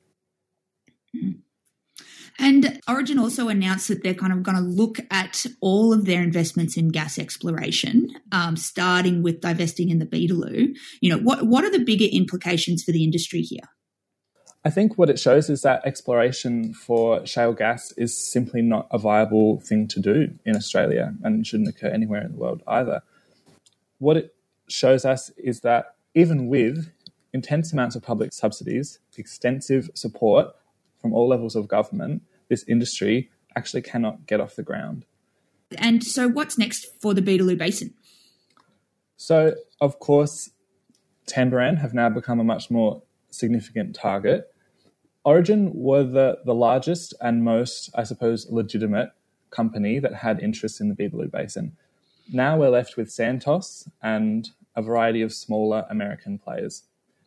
And 2.38 2.80
Origin 2.88 3.18
also 3.18 3.48
announced 3.48 3.88
that 3.88 4.04
they're 4.04 4.14
kind 4.14 4.32
of 4.32 4.44
going 4.44 4.56
to 4.56 4.62
look 4.62 5.00
at 5.10 5.44
all 5.60 5.92
of 5.92 6.04
their 6.04 6.22
investments 6.22 6.76
in 6.76 6.90
gas 6.90 7.18
exploration, 7.18 8.10
um, 8.30 8.56
starting 8.56 9.22
with 9.22 9.40
divesting 9.40 9.90
in 9.90 9.98
the 9.98 10.06
Beetaloo. 10.06 10.74
You 11.00 11.10
know, 11.10 11.18
what 11.18 11.46
what 11.46 11.64
are 11.64 11.70
the 11.70 11.84
bigger 11.84 12.04
implications 12.04 12.84
for 12.84 12.92
the 12.92 13.02
industry 13.02 13.40
here? 13.40 13.64
I 14.64 14.70
think 14.70 14.98
what 14.98 15.08
it 15.10 15.18
shows 15.18 15.48
is 15.48 15.62
that 15.62 15.84
exploration 15.84 16.74
for 16.74 17.24
shale 17.26 17.54
gas 17.54 17.92
is 17.96 18.16
simply 18.16 18.60
not 18.60 18.86
a 18.90 18.98
viable 18.98 19.60
thing 19.60 19.88
to 19.88 20.00
do 20.00 20.34
in 20.44 20.56
Australia 20.56 21.14
and 21.22 21.46
shouldn't 21.46 21.68
occur 21.68 21.88
anywhere 21.88 22.22
in 22.22 22.32
the 22.32 22.38
world 22.38 22.62
either. 22.66 23.02
What 23.98 24.16
it 24.16 24.34
shows 24.68 25.04
us 25.04 25.30
is 25.38 25.60
that 25.60 25.94
even 26.14 26.48
with 26.48 26.90
intense 27.32 27.72
amounts 27.72 27.96
of 27.96 28.02
public 28.02 28.32
subsidies, 28.32 28.98
extensive 29.16 29.90
support 29.94 30.48
from 31.00 31.12
all 31.12 31.28
levels 31.28 31.54
of 31.56 31.68
government, 31.68 32.22
this 32.48 32.64
industry 32.68 33.30
actually 33.56 33.82
cannot 33.82 34.26
get 34.26 34.40
off 34.40 34.56
the 34.56 34.62
ground. 34.62 35.04
And 35.76 36.02
so, 36.02 36.28
what's 36.28 36.56
next 36.56 36.86
for 37.00 37.12
the 37.12 37.20
Beetaloo 37.20 37.58
Basin? 37.58 37.92
So, 39.16 39.54
of 39.80 39.98
course, 39.98 40.50
Tamboran 41.26 41.76
have 41.76 41.92
now 41.92 42.08
become 42.08 42.40
a 42.40 42.44
much 42.44 42.70
more 42.70 43.02
significant 43.30 43.94
target. 43.94 44.54
Origin 45.24 45.72
were 45.74 46.04
the, 46.04 46.38
the 46.46 46.54
largest 46.54 47.12
and 47.20 47.44
most, 47.44 47.90
I 47.94 48.04
suppose, 48.04 48.46
legitimate 48.50 49.10
company 49.50 49.98
that 49.98 50.14
had 50.14 50.40
interest 50.40 50.80
in 50.80 50.88
the 50.88 50.94
Beetaloo 50.94 51.30
Basin. 51.30 51.76
Now 52.32 52.56
we're 52.56 52.70
left 52.70 52.96
with 52.96 53.10
Santos 53.10 53.88
and 54.02 54.50
a 54.74 54.82
variety 54.82 55.22
of 55.22 55.32
smaller 55.32 55.84
American 55.90 56.38
players. 56.38 56.84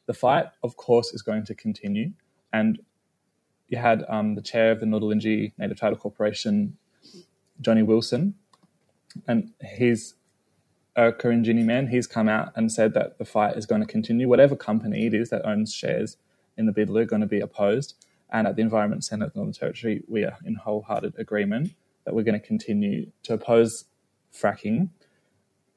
The 0.08 0.14
fight, 0.14 0.48
of 0.64 0.76
course, 0.78 1.14
is 1.14 1.22
going 1.22 1.46
to 1.46 1.56
continue, 1.56 2.12
and 2.52 2.80
you 3.68 3.78
had 3.78 4.04
um, 4.10 4.36
the 4.36 4.42
chair 4.42 4.72
of 4.72 4.80
the 4.80 4.86
Nurrdalinji 4.86 5.54
Native 5.58 5.80
Title 5.80 5.98
Corporation 5.98 6.78
Johnny 7.62 7.84
Wilson, 7.84 8.36
and 9.28 9.52
he's 9.78 10.16
a 10.96 11.12
Karinjini 11.12 11.64
man. 11.64 11.88
He's 11.88 12.08
come 12.08 12.28
out 12.28 12.52
and 12.56 12.72
said 12.72 12.94
that 12.94 13.18
the 13.18 13.26
fight 13.26 13.56
is 13.56 13.66
going 13.66 13.82
to 13.82 13.88
continue. 13.88 14.28
Whatever 14.28 14.56
company 14.56 15.06
it 15.06 15.14
is 15.14 15.30
that 15.30 15.46
owns 15.46 15.74
shares 15.74 16.18
in 16.58 16.66
the 16.66 16.74
Beetaloo 16.74 17.02
are 17.02 17.06
going 17.06 17.22
to 17.22 17.28
be 17.28 17.40
opposed. 17.40 17.96
And 18.30 18.48
at 18.48 18.56
the 18.56 18.62
Environment 18.62 19.04
Centre 19.04 19.26
of 19.26 19.34
the 19.34 19.40
Northern 19.40 19.54
Territory, 19.54 20.04
we 20.08 20.24
are 20.24 20.38
in 20.46 20.56
wholehearted 20.56 21.16
agreement 21.18 21.74
that 22.06 22.14
we're 22.14 22.24
going 22.24 22.40
to 22.40 22.46
continue 22.46 23.12
to 23.24 23.34
oppose 23.34 23.86
fracking. 24.34 24.90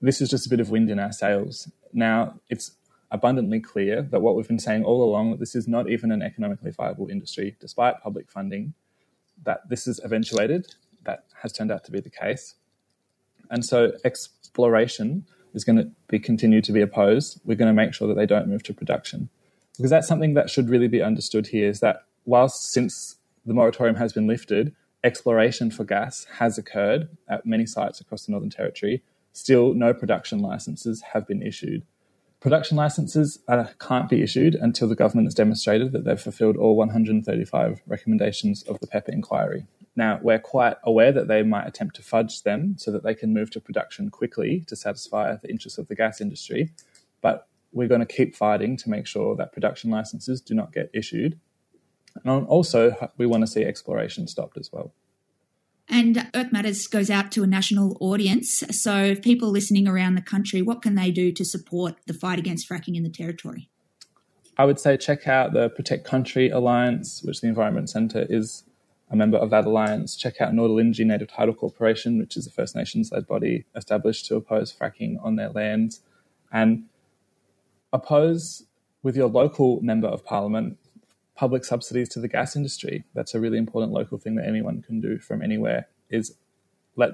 This 0.00 0.20
is 0.20 0.30
just 0.30 0.46
a 0.46 0.50
bit 0.50 0.60
of 0.60 0.70
wind 0.70 0.90
in 0.90 0.98
our 0.98 1.12
sails. 1.12 1.70
Now, 1.92 2.40
it's 2.48 2.72
abundantly 3.10 3.60
clear 3.60 4.02
that 4.02 4.20
what 4.20 4.34
we've 4.34 4.48
been 4.48 4.58
saying 4.58 4.84
all 4.84 5.02
along 5.02 5.30
that 5.30 5.40
this 5.40 5.54
is 5.54 5.68
not 5.68 5.88
even 5.88 6.10
an 6.10 6.22
economically 6.22 6.70
viable 6.70 7.08
industry, 7.08 7.56
despite 7.60 8.02
public 8.02 8.30
funding, 8.30 8.74
that 9.44 9.68
this 9.68 9.86
is 9.86 10.00
eventuated. 10.04 10.74
That 11.04 11.24
has 11.42 11.52
turned 11.52 11.70
out 11.70 11.84
to 11.84 11.92
be 11.92 12.00
the 12.00 12.10
case. 12.10 12.54
And 13.50 13.64
so 13.64 13.92
exploration 14.04 15.26
is 15.52 15.64
going 15.64 15.76
to 15.76 15.90
be 16.08 16.18
continued 16.18 16.64
to 16.64 16.72
be 16.72 16.80
opposed. 16.80 17.40
We're 17.44 17.56
going 17.56 17.68
to 17.68 17.74
make 17.74 17.94
sure 17.94 18.08
that 18.08 18.14
they 18.14 18.26
don't 18.26 18.48
move 18.48 18.62
to 18.64 18.74
production. 18.74 19.28
Because 19.76 19.90
that's 19.90 20.08
something 20.08 20.34
that 20.34 20.50
should 20.50 20.68
really 20.68 20.88
be 20.88 21.02
understood 21.02 21.48
here 21.48 21.68
is 21.68 21.80
that 21.80 22.04
whilst 22.24 22.72
since 22.72 23.16
the 23.44 23.54
moratorium 23.54 23.96
has 23.96 24.12
been 24.12 24.26
lifted, 24.26 24.74
exploration 25.02 25.70
for 25.70 25.84
gas 25.84 26.26
has 26.38 26.56
occurred 26.56 27.08
at 27.28 27.44
many 27.44 27.66
sites 27.66 28.00
across 28.00 28.24
the 28.24 28.32
Northern 28.32 28.50
Territory. 28.50 29.02
Still, 29.32 29.74
no 29.74 29.92
production 29.92 30.38
licenses 30.38 31.02
have 31.12 31.26
been 31.26 31.42
issued. 31.42 31.84
Production 32.44 32.76
licenses 32.76 33.38
uh, 33.48 33.64
can't 33.80 34.10
be 34.10 34.20
issued 34.20 34.54
until 34.54 34.86
the 34.86 34.94
government 34.94 35.26
has 35.26 35.34
demonstrated 35.34 35.92
that 35.92 36.04
they've 36.04 36.20
fulfilled 36.20 36.58
all 36.58 36.76
135 36.76 37.80
recommendations 37.86 38.62
of 38.64 38.78
the 38.80 38.86
Pepper 38.86 39.12
inquiry. 39.12 39.66
Now, 39.96 40.20
we're 40.22 40.38
quite 40.38 40.76
aware 40.84 41.10
that 41.10 41.26
they 41.26 41.42
might 41.42 41.66
attempt 41.66 41.96
to 41.96 42.02
fudge 42.02 42.42
them 42.42 42.74
so 42.76 42.90
that 42.90 43.02
they 43.02 43.14
can 43.14 43.32
move 43.32 43.50
to 43.52 43.62
production 43.62 44.10
quickly 44.10 44.62
to 44.66 44.76
satisfy 44.76 45.36
the 45.36 45.48
interests 45.48 45.78
of 45.78 45.88
the 45.88 45.94
gas 45.94 46.20
industry, 46.20 46.70
but 47.22 47.48
we're 47.72 47.88
going 47.88 48.02
to 48.02 48.06
keep 48.06 48.36
fighting 48.36 48.76
to 48.76 48.90
make 48.90 49.06
sure 49.06 49.34
that 49.36 49.54
production 49.54 49.90
licenses 49.90 50.42
do 50.42 50.52
not 50.52 50.70
get 50.70 50.90
issued. 50.92 51.40
And 52.24 52.46
also, 52.46 53.10
we 53.16 53.24
want 53.24 53.40
to 53.40 53.46
see 53.46 53.64
exploration 53.64 54.26
stopped 54.26 54.58
as 54.58 54.70
well. 54.70 54.92
And 55.94 56.28
Earth 56.34 56.50
Matters 56.50 56.88
goes 56.88 57.08
out 57.08 57.30
to 57.30 57.44
a 57.44 57.46
national 57.46 57.96
audience. 58.00 58.64
So, 58.72 59.14
people 59.14 59.50
listening 59.50 59.86
around 59.86 60.16
the 60.16 60.22
country, 60.22 60.60
what 60.60 60.82
can 60.82 60.96
they 60.96 61.12
do 61.12 61.30
to 61.30 61.44
support 61.44 61.94
the 62.08 62.12
fight 62.12 62.36
against 62.36 62.68
fracking 62.68 62.96
in 62.96 63.04
the 63.04 63.08
territory? 63.08 63.70
I 64.58 64.64
would 64.64 64.80
say 64.80 64.96
check 64.96 65.28
out 65.28 65.52
the 65.52 65.68
Protect 65.68 66.04
Country 66.04 66.50
Alliance, 66.50 67.22
which 67.22 67.42
the 67.42 67.46
Environment 67.46 67.88
Centre 67.88 68.26
is 68.28 68.64
a 69.08 69.14
member 69.14 69.38
of 69.38 69.50
that 69.50 69.66
alliance. 69.66 70.16
Check 70.16 70.40
out 70.40 70.52
Nurrdalinji 70.52 71.06
Native 71.06 71.28
Title 71.28 71.54
Corporation, 71.54 72.18
which 72.18 72.36
is 72.36 72.44
a 72.48 72.50
First 72.50 72.74
Nations 72.74 73.12
led 73.12 73.28
body 73.28 73.64
established 73.76 74.26
to 74.26 74.34
oppose 74.34 74.72
fracking 74.72 75.24
on 75.24 75.36
their 75.36 75.50
lands. 75.50 76.00
And 76.50 76.86
oppose 77.92 78.64
with 79.04 79.16
your 79.16 79.28
local 79.28 79.80
member 79.80 80.08
of 80.08 80.24
parliament 80.24 80.76
public 81.34 81.64
subsidies 81.64 82.08
to 82.10 82.20
the 82.20 82.28
gas 82.28 82.56
industry. 82.56 83.04
That's 83.14 83.34
a 83.34 83.40
really 83.40 83.58
important 83.58 83.92
local 83.92 84.18
thing 84.18 84.36
that 84.36 84.46
anyone 84.46 84.82
can 84.82 85.00
do 85.00 85.18
from 85.18 85.42
anywhere 85.42 85.88
is 86.10 86.36
let 86.96 87.12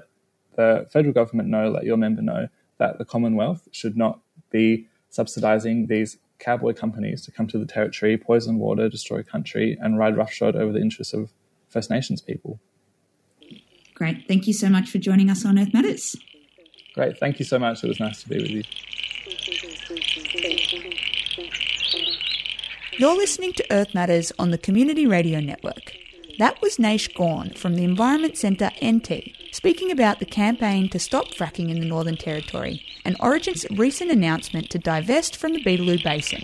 the 0.55 0.87
federal 0.91 1.13
government 1.13 1.49
know, 1.49 1.69
let 1.69 1.83
your 1.83 1.97
member 1.97 2.21
know 2.21 2.47
that 2.77 2.97
the 2.97 3.05
Commonwealth 3.05 3.67
should 3.71 3.97
not 3.97 4.19
be 4.51 4.87
subsidizing 5.09 5.87
these 5.87 6.17
cowboy 6.39 6.73
companies 6.73 7.21
to 7.23 7.31
come 7.31 7.47
to 7.47 7.57
the 7.57 7.65
territory, 7.65 8.17
poison 8.17 8.57
water, 8.57 8.89
destroy 8.89 9.23
country, 9.23 9.77
and 9.79 9.97
ride 9.97 10.17
roughshod 10.17 10.55
over 10.55 10.71
the 10.71 10.81
interests 10.81 11.13
of 11.13 11.31
First 11.69 11.89
Nations 11.89 12.21
people. 12.21 12.59
Great. 13.93 14.27
Thank 14.27 14.47
you 14.47 14.53
so 14.53 14.67
much 14.69 14.89
for 14.89 14.97
joining 14.97 15.29
us 15.29 15.45
on 15.45 15.59
Earth 15.59 15.73
Matters. 15.73 16.15
Great. 16.95 17.17
Thank 17.19 17.39
you 17.39 17.45
so 17.45 17.59
much. 17.59 17.83
It 17.83 17.87
was 17.87 17.99
nice 17.99 18.21
to 18.23 18.29
be 18.29 18.37
with 18.37 18.49
you. 18.49 18.63
You're 23.01 23.17
listening 23.17 23.53
to 23.53 23.65
Earth 23.71 23.95
Matters 23.95 24.31
on 24.37 24.51
the 24.51 24.59
Community 24.59 25.07
Radio 25.07 25.39
Network. 25.39 25.95
That 26.37 26.61
was 26.61 26.77
Naish 26.77 27.11
Gawen 27.15 27.57
from 27.57 27.73
the 27.73 27.83
Environment 27.83 28.37
Centre 28.37 28.69
NT 28.79 29.33
speaking 29.51 29.89
about 29.89 30.19
the 30.19 30.25
campaign 30.27 30.87
to 30.89 30.99
stop 30.99 31.29
fracking 31.29 31.71
in 31.71 31.79
the 31.79 31.87
Northern 31.87 32.15
Territory 32.15 32.85
and 33.03 33.17
Origin's 33.19 33.65
recent 33.71 34.11
announcement 34.11 34.69
to 34.69 34.77
divest 34.77 35.35
from 35.35 35.53
the 35.53 35.63
Beetaloo 35.63 36.03
Basin. 36.03 36.43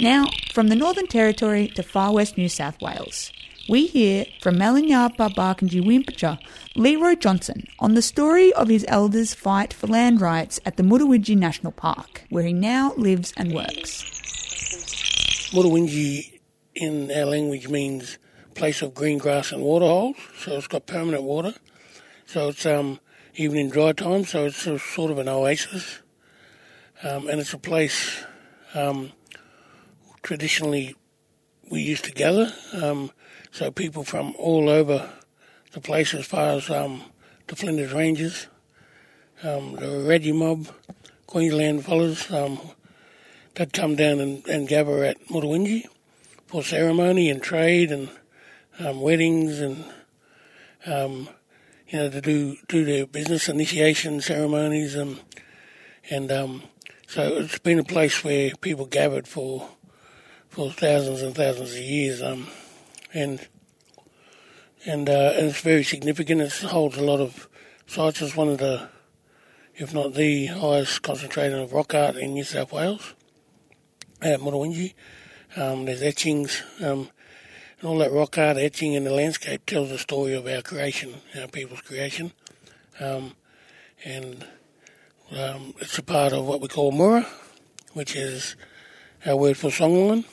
Now, 0.00 0.30
from 0.54 0.68
the 0.68 0.76
Northern 0.76 1.08
Territory 1.08 1.68
to 1.74 1.82
far 1.82 2.14
west 2.14 2.38
New 2.38 2.48
South 2.48 2.80
Wales, 2.80 3.34
we 3.68 3.86
hear 3.86 4.24
from 4.40 4.56
Malyangapa 4.56 5.34
Barkindji 5.34 5.82
Wimpja, 5.82 6.38
Leroy 6.74 7.16
Johnson, 7.16 7.66
on 7.80 7.92
the 7.92 8.00
story 8.00 8.50
of 8.54 8.68
his 8.68 8.86
elders' 8.88 9.34
fight 9.34 9.74
for 9.74 9.88
land 9.88 10.22
rights 10.22 10.58
at 10.64 10.78
the 10.78 10.82
Mutawintji 10.82 11.36
National 11.36 11.72
Park, 11.72 12.24
where 12.30 12.44
he 12.44 12.54
now 12.54 12.94
lives 12.96 13.34
and 13.36 13.52
works. 13.52 14.23
Mutawintji 15.54 16.40
in 16.74 17.12
our 17.12 17.26
language 17.26 17.68
means 17.68 18.18
place 18.56 18.82
of 18.82 18.92
green 18.92 19.18
grass 19.18 19.52
and 19.52 19.62
water 19.62 19.86
holes, 19.86 20.16
so 20.36 20.56
it's 20.56 20.66
got 20.66 20.84
permanent 20.84 21.22
water. 21.22 21.54
So 22.26 22.48
it's 22.48 22.66
um, 22.66 22.98
even 23.36 23.58
in 23.58 23.70
dry 23.70 23.92
time, 23.92 24.24
so 24.24 24.46
it's 24.46 24.64
sort 24.64 25.12
of 25.12 25.18
an 25.18 25.28
oasis. 25.28 26.00
Um, 27.04 27.28
and 27.28 27.38
it's 27.38 27.54
a 27.54 27.58
place 27.58 28.24
um, 28.74 29.12
traditionally 30.24 30.96
we 31.70 31.82
used 31.82 32.04
to 32.06 32.10
gather. 32.10 32.52
Um, 32.72 33.12
so 33.52 33.70
people 33.70 34.02
from 34.02 34.34
all 34.36 34.68
over 34.68 35.08
the 35.70 35.80
place, 35.80 36.14
as 36.14 36.26
far 36.26 36.48
as 36.48 36.68
um, 36.68 37.00
the 37.46 37.54
Flinders 37.54 37.92
Ranges, 37.92 38.48
um, 39.44 39.76
the 39.76 40.04
Reggie 40.04 40.32
mob, 40.32 40.66
Queensland 41.28 41.84
fellas, 41.84 42.28
they'd 43.54 43.72
come 43.72 43.96
down 43.96 44.20
and, 44.20 44.46
and 44.46 44.68
gather 44.68 45.04
at 45.04 45.20
Mutawintji 45.26 45.86
for 46.46 46.62
ceremony 46.62 47.30
and 47.30 47.42
trade 47.42 47.90
and 47.90 48.10
um, 48.78 49.00
weddings 49.00 49.60
and 49.60 49.84
um, 50.86 51.28
you 51.88 51.98
know 51.98 52.10
to 52.10 52.20
do 52.20 52.56
do 52.68 52.84
their 52.84 53.06
business 53.06 53.48
initiation 53.48 54.20
ceremonies 54.20 54.94
and 54.94 55.20
and 56.10 56.30
um, 56.30 56.62
so 57.06 57.36
it's 57.36 57.58
been 57.58 57.78
a 57.78 57.84
place 57.84 58.24
where 58.24 58.52
people 58.60 58.86
gathered 58.86 59.28
for 59.28 59.68
for 60.48 60.70
thousands 60.70 61.22
and 61.22 61.34
thousands 61.34 61.72
of 61.72 61.78
years 61.78 62.22
um, 62.22 62.46
and 63.12 63.48
and, 64.86 65.08
uh, 65.08 65.32
and 65.36 65.46
it's 65.46 65.60
very 65.60 65.82
significant. 65.82 66.42
It 66.42 66.52
holds 66.52 66.98
a 66.98 67.02
lot 67.02 67.20
of 67.20 67.48
sites. 67.86 68.20
It's 68.20 68.36
one 68.36 68.48
of 68.48 68.58
the, 68.58 68.88
if 69.76 69.94
not 69.94 70.14
the 70.14 70.46
highest 70.46 71.02
concentration 71.02 71.58
of 71.58 71.72
rock 71.72 71.94
art 71.94 72.16
in 72.16 72.34
New 72.34 72.44
South 72.44 72.72
Wales 72.72 73.14
at 74.24 74.40
Mutawintji. 74.40 74.94
Um, 75.56 75.84
there's 75.84 76.02
etchings, 76.02 76.62
um, 76.80 77.10
and 77.80 77.88
all 77.88 77.98
that 77.98 78.10
rock 78.10 78.38
art 78.38 78.56
etching 78.56 78.94
in 78.94 79.04
the 79.04 79.12
landscape 79.12 79.66
tells 79.66 79.90
the 79.90 79.98
story 79.98 80.34
of 80.34 80.46
our 80.46 80.62
creation, 80.62 81.14
our 81.38 81.46
people's 81.46 81.82
creation. 81.82 82.32
Um, 82.98 83.36
and 84.04 84.46
um, 85.30 85.74
it's 85.78 85.98
a 85.98 86.02
part 86.02 86.32
of 86.32 86.46
what 86.46 86.60
we 86.60 86.68
call 86.68 86.90
Mura, 86.90 87.26
which 87.92 88.16
is 88.16 88.56
our 89.26 89.36
word 89.36 89.56
for 89.56 89.68
songline. 89.68 90.24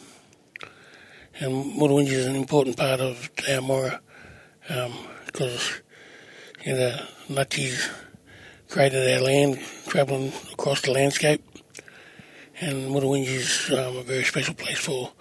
And 1.39 1.77
Mutawintji 1.77 2.11
is 2.11 2.25
an 2.25 2.35
important 2.35 2.77
part 2.77 3.01
of 3.01 3.29
our 3.49 3.61
Mura 3.61 3.99
because 5.25 5.69
um, 5.69 6.65
you 6.65 6.73
know, 6.73 7.05
Ngati's 7.29 7.89
created 8.69 9.13
our 9.15 9.21
land, 9.21 9.59
travelling 9.87 10.31
across 10.53 10.81
the 10.81 10.91
landscape 10.91 11.43
and 12.61 12.91
Mutawintji 12.91 13.27
is 13.27 13.71
um, 13.71 13.97
a 13.97 14.03
very 14.03 14.23
special 14.23 14.53
place 14.53 14.77
for 14.77 15.11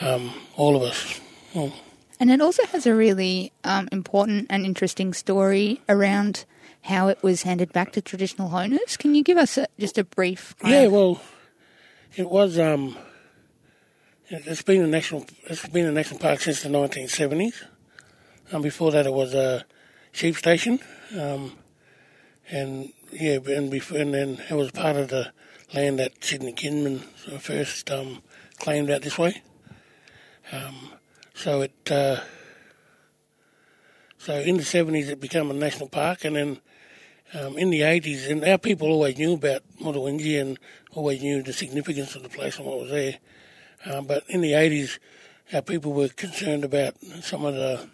um, 0.00 0.32
all 0.56 0.76
of 0.76 0.82
us. 0.82 1.20
Well, 1.54 1.72
and 2.20 2.30
it 2.30 2.40
also 2.40 2.64
has 2.66 2.86
a 2.86 2.94
really 2.94 3.52
um, 3.64 3.88
important 3.92 4.46
and 4.50 4.64
interesting 4.64 5.12
story 5.12 5.80
around 5.88 6.44
how 6.82 7.08
it 7.08 7.22
was 7.22 7.42
handed 7.42 7.72
back 7.72 7.92
to 7.92 8.00
traditional 8.00 8.54
owners. 8.54 8.96
Can 8.96 9.14
you 9.14 9.22
give 9.22 9.36
us 9.36 9.58
a, 9.58 9.66
just 9.78 9.98
a 9.98 10.04
brief? 10.04 10.54
yeah, 10.64 10.86
well, 10.86 11.20
it 12.16 12.30
was. 12.30 12.58
Um, 12.58 12.96
it's 14.28 14.62
been 14.62 14.82
a 14.82 14.86
national. 14.86 15.26
It's 15.44 15.66
been 15.68 15.86
a 15.86 15.92
national 15.92 16.20
park 16.20 16.40
since 16.40 16.62
the 16.62 16.68
1970s. 16.68 17.64
Um, 18.52 18.62
before 18.62 18.92
that, 18.92 19.06
it 19.06 19.12
was 19.12 19.34
a 19.34 19.64
sheep 20.12 20.36
station, 20.36 20.78
um, 21.16 21.52
and 22.50 22.92
yeah, 23.12 23.38
and 23.46 23.70
before, 23.70 23.98
and 23.98 24.14
then 24.14 24.42
it 24.48 24.54
was 24.54 24.70
part 24.70 24.96
of 24.96 25.08
the 25.08 25.32
land 25.74 25.98
that 25.98 26.24
Sidney 26.24 26.52
Kidman 26.52 27.00
first 27.40 27.90
um, 27.90 28.22
claimed 28.58 28.90
out 28.90 29.02
this 29.02 29.18
way. 29.18 29.42
Um, 30.50 30.92
so 31.34 31.60
it 31.62 31.90
uh, 31.90 32.20
so 34.16 34.34
in 34.34 34.56
the 34.56 34.64
seventies 34.64 35.08
it 35.08 35.20
became 35.20 35.50
a 35.50 35.54
national 35.54 35.88
park, 35.88 36.24
and 36.24 36.36
then 36.36 36.60
um, 37.34 37.58
in 37.58 37.70
the 37.70 37.82
eighties, 37.82 38.26
and 38.26 38.44
our 38.44 38.58
people 38.58 38.88
always 38.88 39.18
knew 39.18 39.34
about 39.34 39.62
Mutawintji 39.80 40.40
and 40.40 40.58
always 40.92 41.22
knew 41.22 41.42
the 41.42 41.52
significance 41.52 42.16
of 42.16 42.22
the 42.22 42.28
place 42.28 42.56
and 42.58 42.66
what 42.66 42.80
was 42.80 42.90
there. 42.90 43.18
Um, 43.84 44.06
but 44.06 44.24
in 44.28 44.40
the 44.40 44.54
eighties, 44.54 44.98
our 45.52 45.62
people 45.62 45.92
were 45.92 46.08
concerned 46.08 46.64
about 46.64 46.94
some 47.20 47.44
of 47.44 47.54
the 47.54 47.88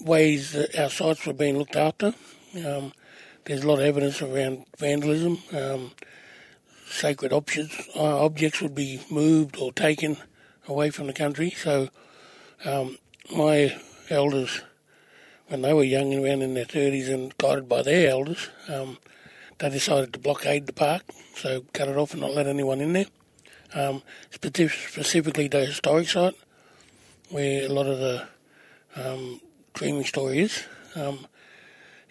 ways 0.00 0.52
that 0.52 0.78
our 0.78 0.90
sites 0.90 1.26
were 1.26 1.32
being 1.32 1.58
looked 1.58 1.76
after. 1.76 2.14
Um, 2.66 2.92
there's 3.44 3.62
a 3.62 3.68
lot 3.68 3.78
of 3.78 3.84
evidence 3.84 4.22
around 4.22 4.64
vandalism. 4.78 5.38
Sacred 6.94 7.32
objects, 7.32 7.88
uh, 7.96 8.24
objects 8.24 8.62
would 8.62 8.74
be 8.74 9.00
moved 9.10 9.56
or 9.56 9.72
taken 9.72 10.16
away 10.68 10.90
from 10.90 11.08
the 11.08 11.12
country. 11.12 11.50
So 11.50 11.88
um, 12.64 12.98
my 13.34 13.76
elders, 14.10 14.62
when 15.48 15.62
they 15.62 15.72
were 15.72 15.82
young 15.82 16.12
and 16.14 16.24
around 16.24 16.42
in 16.42 16.54
their 16.54 16.64
30s 16.64 17.12
and 17.12 17.36
guided 17.36 17.68
by 17.68 17.82
their 17.82 18.10
elders, 18.10 18.48
um, 18.68 18.98
they 19.58 19.70
decided 19.70 20.12
to 20.12 20.20
blockade 20.20 20.66
the 20.66 20.72
park, 20.72 21.02
so 21.34 21.64
cut 21.72 21.88
it 21.88 21.96
off 21.96 22.12
and 22.12 22.20
not 22.20 22.32
let 22.32 22.46
anyone 22.46 22.80
in 22.80 22.92
there. 22.92 23.06
Um, 23.74 24.02
specifically 24.30 25.48
the 25.48 25.66
historic 25.66 26.08
site, 26.08 26.34
where 27.30 27.64
a 27.64 27.68
lot 27.68 27.86
of 27.86 27.98
the 27.98 28.28
um, 28.94 29.40
dreaming 29.72 30.04
story 30.04 30.38
is. 30.40 30.64
Um, 30.94 31.26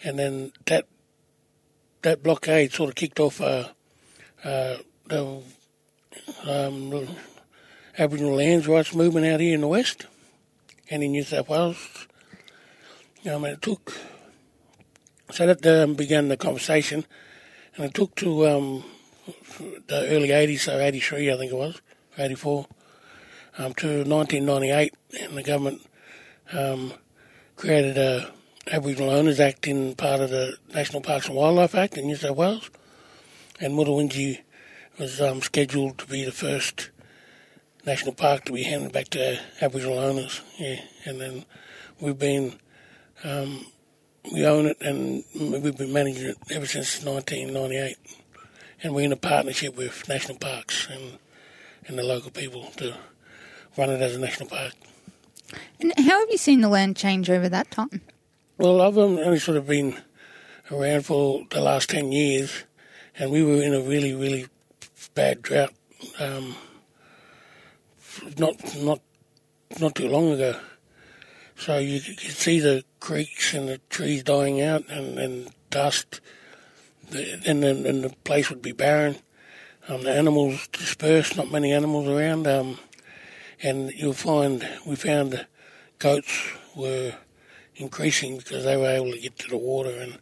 and 0.03 0.19
then 0.19 0.51
that 0.65 0.87
that 2.01 2.21
blockade 2.21 2.73
sort 2.73 2.89
of 2.89 2.95
kicked 2.95 3.21
off 3.21 3.39
uh, 3.39 3.69
uh, 4.43 4.77
the 5.07 5.41
um, 6.47 7.07
Aboriginal 7.97 8.35
lands 8.35 8.67
rights 8.67 8.93
movement 8.93 9.25
out 9.25 9.39
here 9.39 9.55
in 9.55 9.61
the 9.61 9.67
West 9.67 10.07
and 10.89 11.03
in 11.03 11.11
New 11.11 11.23
South 11.23 11.49
Wales. 11.49 12.07
Um, 13.29 13.45
it 13.45 13.61
took, 13.61 13.93
so 15.31 15.47
that 15.47 15.65
um, 15.65 15.93
began 15.93 16.27
the 16.27 16.37
conversation, 16.37 17.05
and 17.75 17.85
it 17.85 17.93
took 17.93 18.15
to 18.15 18.47
um, 18.47 18.83
the 19.87 20.07
early 20.09 20.29
80s, 20.29 20.59
so 20.59 20.77
83 20.77 21.31
I 21.31 21.37
think 21.37 21.51
it 21.51 21.55
was, 21.55 21.81
84, 22.17 22.67
um, 23.57 23.73
to 23.75 24.03
1998, 24.03 24.93
and 25.21 25.37
the 25.37 25.43
government 25.43 25.81
um, 26.51 26.93
created 27.55 27.97
a 27.97 28.31
Aboriginal 28.71 29.09
Owners 29.09 29.39
Act 29.39 29.67
in 29.67 29.93
part 29.95 30.21
of 30.21 30.29
the 30.29 30.57
National 30.73 31.01
Parks 31.01 31.27
and 31.27 31.35
Wildlife 31.35 31.75
Act 31.75 31.97
in 31.97 32.07
New 32.07 32.15
South 32.15 32.37
Wales, 32.37 32.69
and 33.63 33.73
Mutawintji 33.73 34.41
was 34.99 35.21
um, 35.21 35.41
scheduled 35.41 35.97
to 35.99 36.05
be 36.05 36.25
the 36.25 36.31
first 36.31 36.89
national 37.85 38.13
park 38.13 38.45
to 38.45 38.51
be 38.51 38.63
handed 38.63 38.91
back 38.91 39.07
to 39.09 39.39
Aboriginal 39.61 39.99
owners. 39.99 40.41
Yeah, 40.59 40.81
and 41.05 41.19
then 41.21 41.45
we've 41.99 42.19
been 42.19 42.59
um, 43.23 43.65
we 44.31 44.45
own 44.45 44.65
it 44.65 44.77
and 44.81 45.23
we've 45.33 45.77
been 45.77 45.93
managing 45.93 46.27
it 46.27 46.37
ever 46.51 46.65
since 46.65 47.03
1998, 47.03 47.97
and 48.83 48.93
we're 48.93 49.05
in 49.05 49.13
a 49.13 49.17
partnership 49.17 49.77
with 49.77 50.07
national 50.09 50.37
parks 50.37 50.87
and 50.89 51.17
and 51.87 51.97
the 51.97 52.03
local 52.03 52.31
people 52.31 52.65
to 52.77 52.95
run 53.77 53.89
it 53.89 54.01
as 54.01 54.15
a 54.15 54.19
national 54.19 54.49
park. 54.49 54.73
And 55.79 55.93
how 55.97 56.19
have 56.19 56.29
you 56.29 56.37
seen 56.37 56.61
the 56.61 56.69
land 56.69 56.95
change 56.95 57.29
over 57.29 57.49
that 57.49 57.71
time? 57.71 58.01
Well, 58.57 58.81
I've 58.81 58.97
only 58.97 59.39
sort 59.39 59.57
of 59.57 59.67
been 59.67 59.99
around 60.71 61.05
for 61.05 61.45
the 61.49 61.59
last 61.59 61.89
10 61.89 62.11
years, 62.11 62.63
and 63.17 63.31
we 63.31 63.43
were 63.43 63.61
in 63.61 63.73
a 63.73 63.81
really, 63.81 64.13
really 64.13 64.47
bad 65.13 65.41
drought 65.41 65.73
um, 66.19 66.55
not 68.37 68.55
not 68.77 69.01
not 69.79 69.95
too 69.95 70.07
long 70.07 70.31
ago. 70.31 70.59
So 71.55 71.77
you 71.77 71.99
could 71.99 72.19
see 72.19 72.59
the 72.59 72.83
creeks 72.99 73.53
and 73.53 73.69
the 73.69 73.77
trees 73.89 74.23
dying 74.23 74.61
out 74.61 74.89
and, 74.89 75.17
and 75.19 75.51
dust, 75.69 76.19
and 77.11 77.63
then 77.63 77.85
and 77.85 78.03
the 78.03 78.15
place 78.23 78.49
would 78.49 78.61
be 78.61 78.71
barren. 78.71 79.17
Um, 79.87 80.03
the 80.03 80.13
animals 80.13 80.67
dispersed, 80.71 81.35
not 81.35 81.51
many 81.51 81.73
animals 81.73 82.07
around, 82.07 82.47
um, 82.47 82.79
and 83.61 83.91
you'll 83.91 84.13
find 84.13 84.67
we 84.85 84.95
found 84.95 85.45
goats 85.99 86.53
were 86.75 87.15
increasing 87.75 88.37
because 88.37 88.63
they 88.63 88.77
were 88.77 88.87
able 88.87 89.11
to 89.11 89.19
get 89.19 89.37
to 89.39 89.49
the 89.49 89.57
water 89.57 89.91
and 89.91 90.19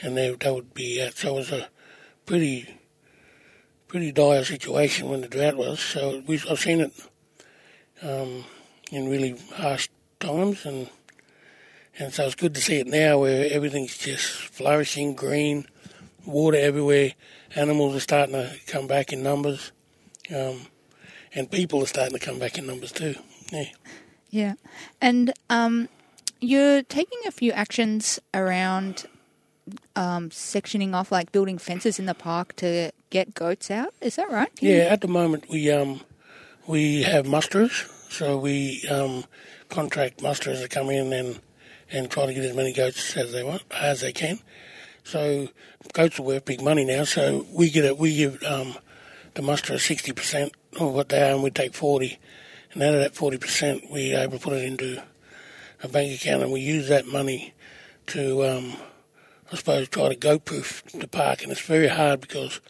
and 0.00 0.16
they, 0.16 0.34
they 0.34 0.50
would 0.50 0.74
be 0.74 1.02
out. 1.02 1.14
So 1.14 1.34
it 1.34 1.38
was 1.38 1.52
a 1.52 1.68
pretty 2.32 2.66
pretty 3.88 4.10
dire 4.10 4.42
situation 4.42 5.10
when 5.10 5.20
the 5.20 5.28
drought 5.28 5.54
was. 5.54 5.78
So 5.78 6.22
we, 6.26 6.40
I've 6.48 6.58
seen 6.58 6.80
it 6.80 6.90
um, 8.00 8.46
in 8.90 9.10
really 9.10 9.36
harsh 9.56 9.90
times, 10.18 10.64
and 10.64 10.88
and 11.98 12.10
so 12.10 12.24
it's 12.24 12.34
good 12.34 12.54
to 12.54 12.60
see 12.62 12.76
it 12.76 12.86
now 12.86 13.18
where 13.18 13.52
everything's 13.52 13.98
just 13.98 14.30
flourishing, 14.30 15.14
green, 15.14 15.66
water 16.24 16.56
everywhere. 16.56 17.12
Animals 17.54 17.96
are 17.96 18.00
starting 18.00 18.34
to 18.34 18.56
come 18.66 18.86
back 18.86 19.12
in 19.12 19.22
numbers, 19.22 19.70
um, 20.34 20.68
and 21.34 21.50
people 21.50 21.82
are 21.82 21.86
starting 21.86 22.18
to 22.18 22.24
come 22.24 22.38
back 22.38 22.56
in 22.56 22.66
numbers 22.66 22.92
too. 22.92 23.14
Yeah. 23.52 23.64
Yeah, 24.30 24.54
and 25.02 25.34
um, 25.50 25.90
you're 26.40 26.82
taking 26.82 27.18
a 27.26 27.30
few 27.30 27.52
actions 27.52 28.18
around 28.32 29.04
um, 29.96 30.30
sectioning 30.30 30.94
off, 30.94 31.12
like 31.12 31.32
building 31.32 31.58
fences 31.58 31.98
in 31.98 32.06
the 32.06 32.14
park 32.14 32.56
to 32.56 32.90
get 33.10 33.34
goats 33.34 33.70
out. 33.70 33.94
Is 34.00 34.16
that 34.16 34.30
right? 34.30 34.50
Yeah, 34.60 34.88
at 34.90 35.00
the 35.00 35.08
moment 35.08 35.48
we 35.48 35.70
um, 35.70 36.00
we 36.66 37.02
have 37.02 37.26
musterers, 37.26 37.84
so 38.08 38.38
we 38.38 38.86
um, 38.90 39.24
contract 39.68 40.22
musterers 40.22 40.60
to 40.62 40.68
come 40.68 40.90
in 40.90 41.12
and 41.12 41.40
and 41.90 42.10
try 42.10 42.26
to 42.26 42.34
get 42.34 42.44
as 42.44 42.56
many 42.56 42.72
goats 42.72 43.16
as 43.16 43.32
they 43.32 43.42
want 43.42 43.62
as 43.70 44.00
they 44.00 44.12
can. 44.12 44.38
So 45.04 45.48
goats 45.92 46.18
are 46.18 46.22
worth 46.22 46.44
big 46.44 46.62
money 46.62 46.84
now. 46.84 47.04
So 47.04 47.46
we 47.52 47.70
get 47.70 47.84
it. 47.84 47.98
We 47.98 48.16
give 48.16 48.42
um, 48.44 48.76
the 49.34 49.42
musterer 49.42 49.78
sixty 49.78 50.12
percent 50.12 50.52
of 50.78 50.92
what 50.92 51.08
they 51.08 51.22
are, 51.22 51.34
and 51.34 51.42
we 51.42 51.50
take 51.50 51.74
forty. 51.74 52.18
And 52.72 52.82
out 52.82 52.94
of 52.94 53.00
that 53.00 53.14
forty 53.14 53.36
percent, 53.36 53.90
we're 53.90 54.18
able 54.18 54.38
to 54.38 54.44
put 54.44 54.54
it 54.54 54.64
into 54.64 55.02
a 55.82 55.88
bank 55.88 56.14
account, 56.14 56.42
and 56.42 56.52
we 56.52 56.60
use 56.60 56.88
that 56.88 57.06
money 57.06 57.52
to, 58.06 58.44
um, 58.44 58.76
I 59.52 59.56
suppose, 59.56 59.88
try 59.88 60.08
to 60.08 60.16
go 60.16 60.38
proof 60.38 60.82
the 60.94 61.06
park. 61.06 61.42
And 61.42 61.52
it's 61.52 61.60
very 61.60 61.88
hard 61.88 62.22
because 62.22 62.60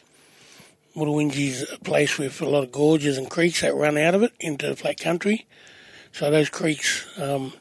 Mutawintji's 0.96 1.70
a 1.70 1.78
place 1.78 2.18
with 2.18 2.40
a 2.42 2.48
lot 2.48 2.64
of 2.64 2.72
gorges 2.72 3.16
and 3.16 3.30
creeks 3.30 3.60
that 3.60 3.74
run 3.74 3.96
out 3.96 4.16
of 4.16 4.24
it 4.24 4.32
into 4.40 4.66
the 4.66 4.74
flat 4.74 4.98
country. 4.98 5.46
So 6.10 6.30
those 6.30 6.50
creeks, 6.50 7.06
um, 7.18 7.52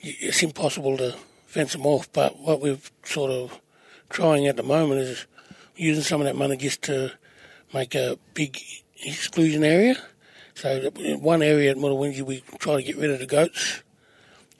it's 0.00 0.44
impossible 0.44 0.96
to 0.98 1.16
fence 1.46 1.72
them 1.72 1.84
off. 1.84 2.10
But 2.12 2.38
what 2.38 2.60
we're 2.60 2.78
sort 3.04 3.32
of 3.32 3.60
trying 4.08 4.46
at 4.46 4.56
the 4.56 4.62
moment 4.62 5.00
is 5.00 5.26
using 5.74 6.04
some 6.04 6.20
of 6.20 6.26
that 6.26 6.36
money 6.36 6.56
just 6.56 6.82
to 6.82 7.12
make 7.74 7.96
a 7.96 8.16
big 8.34 8.58
exclusion 9.02 9.64
area. 9.64 9.96
So 10.54 10.90
one 11.18 11.42
area 11.42 11.72
at 11.72 11.76
Mutawintji, 11.76 12.22
we 12.22 12.44
try 12.58 12.76
to 12.76 12.82
get 12.82 12.96
rid 12.96 13.10
of 13.10 13.18
the 13.18 13.26
goats 13.26 13.82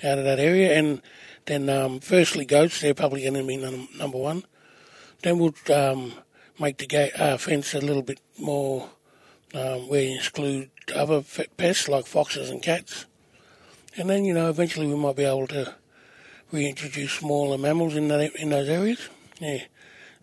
out 0.02 0.18
of 0.18 0.24
that 0.24 0.40
area. 0.40 0.76
And 0.76 1.02
then, 1.46 1.68
um, 1.68 2.00
firstly, 2.00 2.44
goats, 2.44 2.80
they're 2.80 2.94
public 2.94 3.24
enemy 3.24 3.56
num- 3.56 3.88
number 3.96 4.18
one. 4.18 4.44
Then 5.22 5.38
we'll 5.38 5.54
um, 5.74 6.12
make 6.58 6.78
the 6.78 7.22
uh, 7.22 7.36
fence 7.36 7.74
a 7.74 7.80
little 7.80 8.02
bit 8.02 8.20
more 8.38 8.90
um, 9.54 9.88
where 9.88 10.02
you 10.02 10.16
exclude 10.16 10.70
other 10.94 11.22
pests 11.56 11.88
like 11.88 12.06
foxes 12.06 12.50
and 12.50 12.62
cats. 12.62 13.06
And 13.96 14.08
then, 14.08 14.24
you 14.24 14.34
know, 14.34 14.48
eventually 14.48 14.86
we 14.86 14.94
might 14.94 15.16
be 15.16 15.24
able 15.24 15.48
to 15.48 15.74
reintroduce 16.52 17.12
smaller 17.12 17.58
mammals 17.58 17.96
in 17.96 18.08
that 18.08 18.34
in 18.36 18.50
those 18.50 18.68
areas. 18.68 19.08
Yeah. 19.40 19.64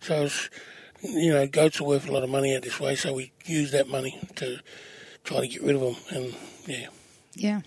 So, 0.00 0.28
you 1.02 1.32
know, 1.32 1.46
goats 1.46 1.80
are 1.80 1.84
worth 1.84 2.08
a 2.08 2.12
lot 2.12 2.24
of 2.24 2.30
money 2.30 2.54
out 2.54 2.62
this 2.62 2.80
way, 2.80 2.96
so 2.96 3.12
we 3.12 3.32
use 3.44 3.72
that 3.72 3.88
money 3.88 4.18
to 4.36 4.60
try 5.24 5.40
to 5.40 5.48
get 5.48 5.62
rid 5.62 5.76
of 5.76 5.82
them. 5.82 5.96
And 6.10 6.34
yeah. 6.66 6.88
Yeah. 7.34 7.60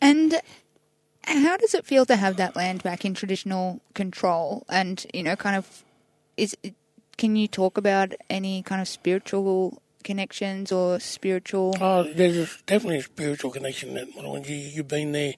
And 0.00 0.40
how 1.26 1.56
does 1.56 1.74
it 1.74 1.84
feel 1.84 2.06
to 2.06 2.16
have 2.16 2.36
that 2.36 2.56
land 2.56 2.82
back 2.82 3.04
in 3.04 3.14
traditional 3.14 3.80
control? 3.94 4.64
And 4.68 5.04
you 5.12 5.22
know, 5.22 5.36
kind 5.36 5.56
of, 5.56 5.84
is 6.36 6.56
can 7.16 7.36
you 7.36 7.48
talk 7.48 7.78
about 7.78 8.12
any 8.28 8.62
kind 8.62 8.80
of 8.80 8.88
spiritual 8.88 9.82
connections 10.02 10.70
or 10.70 11.00
spiritual? 11.00 11.76
Oh, 11.80 12.02
there's 12.02 12.62
definitely 12.62 12.98
a 12.98 13.02
spiritual 13.02 13.50
connection. 13.50 13.94
That 13.94 14.08
when 14.14 14.44
you 14.44 14.56
you've 14.56 14.88
been 14.88 15.12
there, 15.12 15.34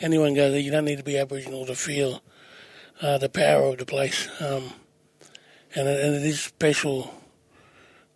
anyone 0.00 0.34
goes 0.34 0.52
there, 0.52 0.60
you 0.60 0.70
don't 0.70 0.84
need 0.84 0.98
to 0.98 1.04
be 1.04 1.18
Aboriginal 1.18 1.66
to 1.66 1.74
feel 1.74 2.22
uh, 3.00 3.18
the 3.18 3.28
power 3.28 3.68
of 3.68 3.78
the 3.78 3.86
place. 3.86 4.28
Um, 4.40 4.72
and, 5.74 5.88
it, 5.88 6.04
and 6.04 6.14
it 6.16 6.22
is 6.22 6.40
special 6.40 7.14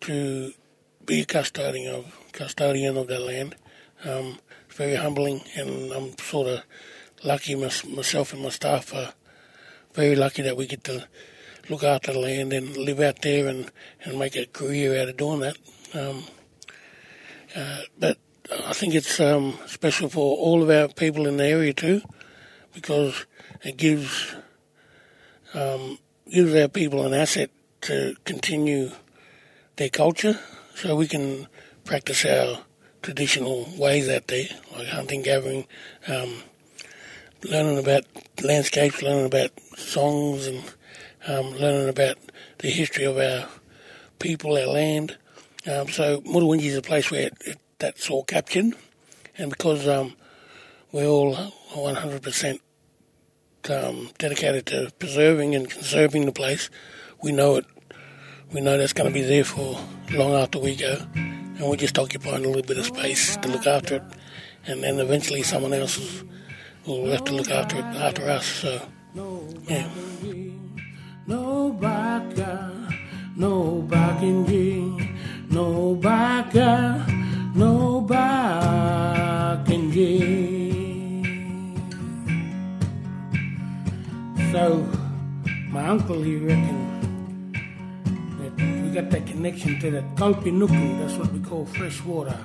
to 0.01 0.53
be 1.05 1.21
a 1.21 1.25
custodian 1.25 1.93
of 1.93 2.31
custodian 2.31 2.97
of 2.97 3.07
that 3.07 3.21
land. 3.21 3.55
Um, 4.03 4.39
it's 4.67 4.75
very 4.75 4.95
humbling, 4.95 5.41
and 5.55 5.91
I'm 5.93 6.17
sort 6.17 6.47
of 6.47 6.63
lucky 7.23 7.55
myself 7.55 8.33
and 8.33 8.43
my 8.43 8.49
staff 8.49 8.93
are 8.93 9.13
very 9.93 10.15
lucky 10.15 10.41
that 10.41 10.57
we 10.57 10.67
get 10.67 10.83
to 10.83 11.07
look 11.69 11.83
after 11.83 12.11
the 12.13 12.19
land 12.19 12.51
and 12.51 12.75
live 12.75 12.99
out 12.99 13.21
there 13.21 13.47
and, 13.47 13.71
and 14.03 14.19
make 14.19 14.35
a 14.35 14.45
career 14.45 15.01
out 15.01 15.09
of 15.09 15.17
doing 15.17 15.39
that. 15.39 15.57
Um, 15.93 16.23
uh, 17.55 17.81
but 17.97 18.17
I 18.65 18.73
think 18.73 18.93
it's 18.95 19.19
um, 19.19 19.57
special 19.67 20.09
for 20.09 20.37
all 20.37 20.61
of 20.61 20.69
our 20.69 20.87
people 20.89 21.27
in 21.27 21.37
the 21.37 21.45
area 21.45 21.73
too, 21.73 22.01
because 22.73 23.25
it 23.63 23.77
gives 23.77 24.35
um, 25.53 25.99
gives 26.29 26.53
our 26.55 26.67
people 26.67 27.05
an 27.05 27.13
asset 27.13 27.51
to 27.81 28.15
continue 28.25 28.91
their 29.75 29.89
culture, 29.89 30.39
so 30.75 30.95
we 30.95 31.07
can 31.07 31.47
practice 31.85 32.25
our 32.25 32.59
traditional 33.01 33.67
ways 33.77 34.09
out 34.09 34.27
there, 34.27 34.47
like 34.75 34.87
hunting, 34.87 35.21
gathering, 35.21 35.67
um, 36.07 36.43
learning 37.45 37.77
about 37.77 38.05
landscapes, 38.43 39.01
learning 39.01 39.25
about 39.25 39.51
songs, 39.77 40.47
and 40.47 40.63
um, 41.27 41.53
learning 41.53 41.89
about 41.89 42.17
the 42.59 42.69
history 42.69 43.05
of 43.05 43.17
our 43.17 43.47
people, 44.19 44.57
our 44.57 44.67
land. 44.67 45.17
Um, 45.65 45.87
so 45.87 46.21
Mutawintji 46.21 46.65
is 46.65 46.77
a 46.77 46.81
place 46.81 47.11
where 47.11 47.27
it, 47.27 47.37
it, 47.45 47.59
that's 47.79 48.09
all 48.09 48.23
captured, 48.23 48.73
and 49.37 49.49
because 49.49 49.87
um, 49.87 50.15
we're 50.91 51.07
all 51.07 51.35
100% 51.35 52.59
um, 53.69 54.09
dedicated 54.17 54.65
to 54.67 54.91
preserving 54.99 55.55
and 55.55 55.69
conserving 55.69 56.25
the 56.25 56.31
place, 56.31 56.69
we 57.21 57.31
know 57.31 57.55
it. 57.55 57.65
We 58.51 58.61
know 58.61 58.77
that's 58.77 58.93
going 58.93 59.09
to 59.09 59.13
be 59.13 59.25
there 59.25 59.43
for 59.43 59.79
long 60.11 60.33
after 60.33 60.59
we 60.59 60.75
go, 60.75 60.97
and 61.15 61.61
we're 61.61 61.77
just 61.77 61.97
occupying 61.97 62.45
a 62.45 62.47
little 62.47 62.61
bit 62.61 62.77
of 62.77 62.85
space 62.85 63.37
to 63.37 63.47
look 63.47 63.65
after 63.65 63.95
it, 63.95 64.03
and 64.67 64.83
then 64.83 64.99
eventually 64.99 65.43
someone 65.43 65.73
else 65.73 66.23
will 66.85 67.11
have 67.11 67.23
to 67.25 67.33
look 67.33 67.49
after 67.49 67.77
it 67.77 67.85
after 67.85 68.29
us. 68.29 68.45
So, 68.45 68.81
yeah. 69.67 69.87
No 71.25 71.71
baka, 71.71 72.71
no 73.37 73.81
bakinji, 73.87 75.15
no 75.49 75.95
baka, 75.95 77.05
no 77.55 78.01
bakinji. 78.01 78.73
So, 84.51 84.85
my 85.69 85.87
uncle, 85.87 86.21
he 86.21 86.35
reckoned 86.37 87.55
that 88.39 88.53
we 88.83 88.89
got 88.91 89.09
that 89.09 89.25
connection 89.25 89.79
to 89.79 89.89
that 89.91 90.15
Kalpi 90.15 90.51
Nuku, 90.51 90.99
that's 90.99 91.15
what 91.17 91.31
we 91.31 91.39
call 91.39 91.65
fresh 91.65 92.03
water. 92.03 92.37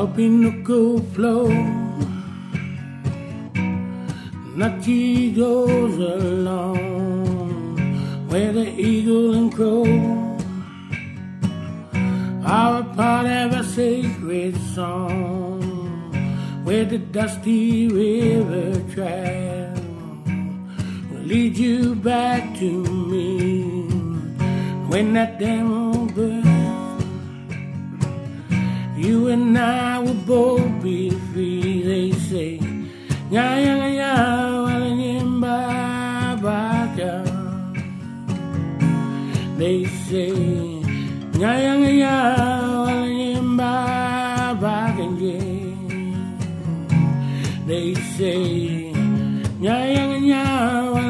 Kalpi 0.00 0.26
Nuku 0.42 0.80
flow. 1.12 1.48
Nucky 4.56 5.30
goes 5.32 5.98
along 5.98 6.78
where 8.30 8.50
the 8.50 8.68
eagle 8.80 9.34
and 9.34 9.52
crow 9.54 9.84
are 12.46 12.80
a 12.80 12.84
part 12.94 13.26
of 13.26 13.52
a 13.52 13.62
sacred 13.62 14.56
song 14.74 15.60
where 16.64 16.86
the 16.86 16.96
dusty 16.96 17.88
river 17.88 18.80
trail 18.94 19.74
will 21.10 21.26
lead 21.32 21.58
you 21.58 21.94
back 21.94 22.56
to 22.56 22.70
me 23.12 23.84
when 24.88 25.12
that 25.12 25.38
damn 25.38 25.89
you 29.10 29.26
and 29.26 29.58
I 29.58 29.98
will 29.98 30.22
both 30.34 30.70
be 30.82 31.10
free, 31.10 31.82
they 31.82 32.12
say. 32.30 32.60
Ya 33.28 33.58
ya 33.66 33.76
ya 34.00 34.14
baka. 36.38 37.14
They 39.58 39.82
say, 40.06 40.30
Ya 41.42 41.52
ya 41.66 41.74
ya 42.04 42.18
baka. 44.62 45.06
They 47.66 47.88
say, 48.14 48.94
Ya 49.58 49.78
ya 49.94 50.06
ya 50.32 51.09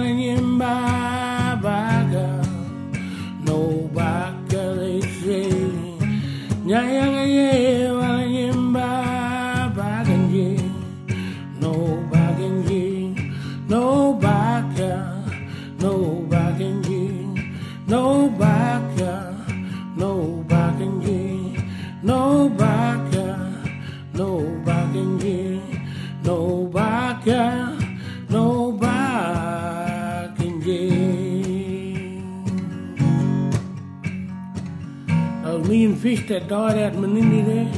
that 36.30 36.46
died 36.46 36.78
in 36.78 36.94
Menindee 37.02 37.44
there, 37.44 37.72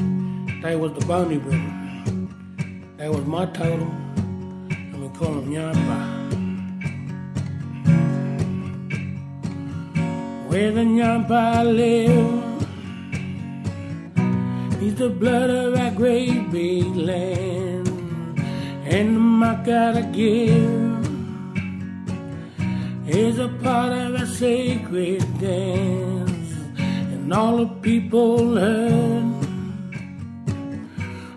they 0.62 0.76
was 0.76 0.92
the 0.92 1.00
Boney 1.06 1.38
Brothers. 1.38 1.72
That 2.98 3.10
was 3.10 3.24
my 3.24 3.46
totem, 3.46 3.90
and 4.68 5.00
we 5.02 5.08
call 5.18 5.32
him 5.38 5.50
Nyampa. 5.50 5.98
Where 10.50 10.70
the 10.70 10.82
Nyampa 10.82 11.64
live, 11.64 12.42
he's 14.82 14.96
the 14.96 15.08
blood 15.08 15.48
of 15.48 15.74
our 15.74 15.90
great 15.92 16.50
big 16.50 16.94
land, 16.94 17.88
and 18.84 19.18
mark 19.18 19.64
gotta 19.64 20.02
give 20.12 21.00
is 23.08 23.38
a 23.38 23.48
part 23.48 23.92
of 23.92 24.14
our 24.14 24.26
sacred 24.26 25.24
dance, 25.40 26.21
and 27.32 27.40
all 27.40 27.56
the 27.64 27.72
people 27.80 28.56
heard. 28.56 29.24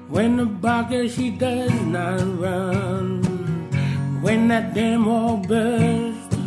When 0.09 0.35
the 0.37 0.45
baka 0.45 1.07
she 1.07 1.29
does 1.29 1.71
not 1.95 2.19
run, 2.39 3.23
when 4.21 4.47
that 4.49 4.73
damn 4.73 5.05
wall 5.05 5.37
bursts, 5.37 6.37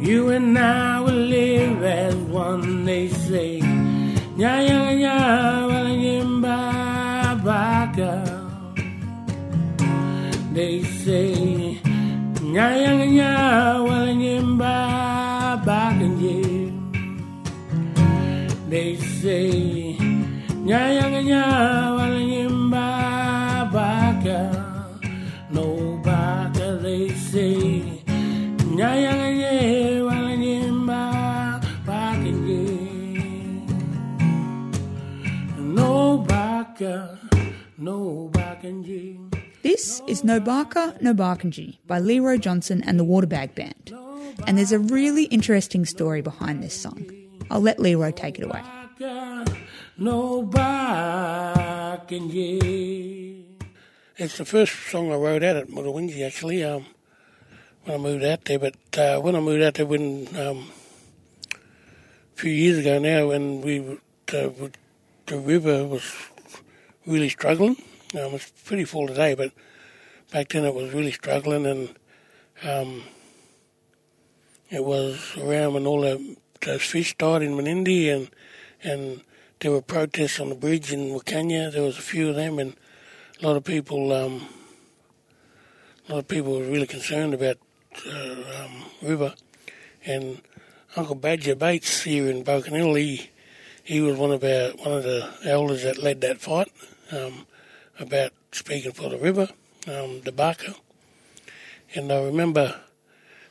you 0.00 0.28
and 0.30 0.56
I 0.56 1.00
will 1.00 1.22
live 1.38 1.82
as 1.82 2.14
one. 2.30 2.84
They 2.84 3.08
say, 3.08 3.60
nya 4.38 4.54
nya 4.66 4.78
nya 5.02 5.16
walangimba 5.70 6.58
baka. 7.42 8.14
They 10.54 10.82
say, 11.02 11.34
nya 12.54 12.68
nya 12.80 12.92
nya 13.16 13.32
walangimba 13.82 14.74
baka. 15.66 15.97
They 18.68 18.96
say. 18.96 19.96
Nya 20.68 20.92
nya 20.92 21.20
nya 21.24 21.44
baka 23.72 24.52
no 25.48 25.96
baka 26.04 26.76
they 26.84 27.08
say 27.32 27.80
nya 28.76 28.92
nya 29.00 30.04
walangimba 30.04 31.04
baka 31.88 32.30
no 35.56 36.18
baka 36.28 37.16
no 37.78 38.28
baka 38.28 38.68
This 39.62 40.02
is 40.06 40.24
No 40.24 40.40
Barker, 40.40 40.94
No 41.00 41.14
Barkenji 41.14 41.78
by 41.86 42.00
Leroy 42.00 42.36
Johnson 42.36 42.82
and 42.84 42.98
the 42.98 43.04
Waterbag 43.04 43.54
Band. 43.54 43.94
And 44.46 44.58
there's 44.58 44.72
a 44.72 44.78
really 44.78 45.24
interesting 45.24 45.84
story 45.84 46.20
behind 46.20 46.62
this 46.62 46.74
song. 46.74 47.17
I'll 47.50 47.60
let 47.60 47.78
Leroy 47.78 48.12
take 48.12 48.38
it 48.38 48.44
away. 48.44 48.62
It's 54.16 54.38
the 54.38 54.44
first 54.44 54.72
song 54.90 55.12
I 55.12 55.16
wrote 55.16 55.42
out 55.42 55.56
at 55.56 55.68
Mutawintji, 55.68 56.26
actually, 56.26 56.64
um, 56.64 56.86
when 57.84 57.94
I 57.94 57.98
moved 57.98 58.24
out 58.24 58.44
there. 58.44 58.58
But 58.58 58.76
uh, 58.98 59.20
when 59.20 59.36
I 59.36 59.40
moved 59.40 59.62
out 59.62 59.74
there, 59.74 59.86
when 59.86 60.28
um, 60.36 60.70
a 61.54 62.36
few 62.36 62.50
years 62.50 62.78
ago 62.78 62.98
now, 62.98 63.28
when 63.28 63.60
we 63.60 63.98
the 65.28 65.38
river 65.38 65.84
was 65.86 66.02
really 67.06 67.28
struggling. 67.28 67.76
Um, 68.14 68.34
it's 68.34 68.50
pretty 68.64 68.84
full 68.84 69.06
today, 69.06 69.34
but 69.34 69.52
back 70.32 70.48
then 70.48 70.64
it 70.64 70.74
was 70.74 70.92
really 70.92 71.12
struggling, 71.12 71.66
and 71.66 71.94
um, 72.62 73.02
it 74.70 74.84
was 74.84 75.36
around 75.38 75.74
when 75.74 75.86
all 75.86 76.00
the, 76.00 76.36
those 76.68 76.82
fish 76.82 77.16
died 77.16 77.42
in 77.42 77.56
Menindee, 77.56 78.14
and 78.14 78.28
and 78.82 79.22
there 79.60 79.72
were 79.72 79.80
protests 79.80 80.38
on 80.38 80.50
the 80.50 80.54
bridge 80.54 80.92
in 80.92 81.08
Wilcannia. 81.08 81.72
There 81.72 81.82
was 81.82 81.98
a 81.98 82.02
few 82.02 82.28
of 82.28 82.36
them, 82.36 82.58
and 82.58 82.76
a 83.40 83.46
lot 83.46 83.56
of 83.56 83.64
people, 83.64 84.12
um, 84.12 84.46
a 86.08 86.12
lot 86.12 86.18
of 86.18 86.28
people 86.28 86.58
were 86.58 86.66
really 86.66 86.86
concerned 86.86 87.32
about 87.32 87.56
uh, 88.06 88.34
um, 88.60 88.84
river. 89.00 89.34
And 90.04 90.42
Uncle 90.94 91.14
Badger 91.14 91.54
Bates 91.54 92.02
here 92.02 92.28
in 92.28 92.44
Broken 92.44 92.74
Hill, 92.74 92.94
he 92.94 93.30
he 93.82 94.02
was 94.02 94.18
one 94.18 94.30
of 94.30 94.44
our 94.44 94.72
one 94.72 94.94
of 94.94 95.04
the 95.04 95.26
elders 95.44 95.84
that 95.84 96.02
led 96.02 96.20
that 96.20 96.38
fight 96.38 96.70
um, 97.12 97.46
about 97.98 98.32
speaking 98.52 98.92
for 98.92 99.08
the 99.08 99.16
river, 99.16 99.48
um, 99.86 100.20
the 100.20 100.32
Barker. 100.32 100.74
And 101.94 102.12
I 102.12 102.22
remember 102.22 102.78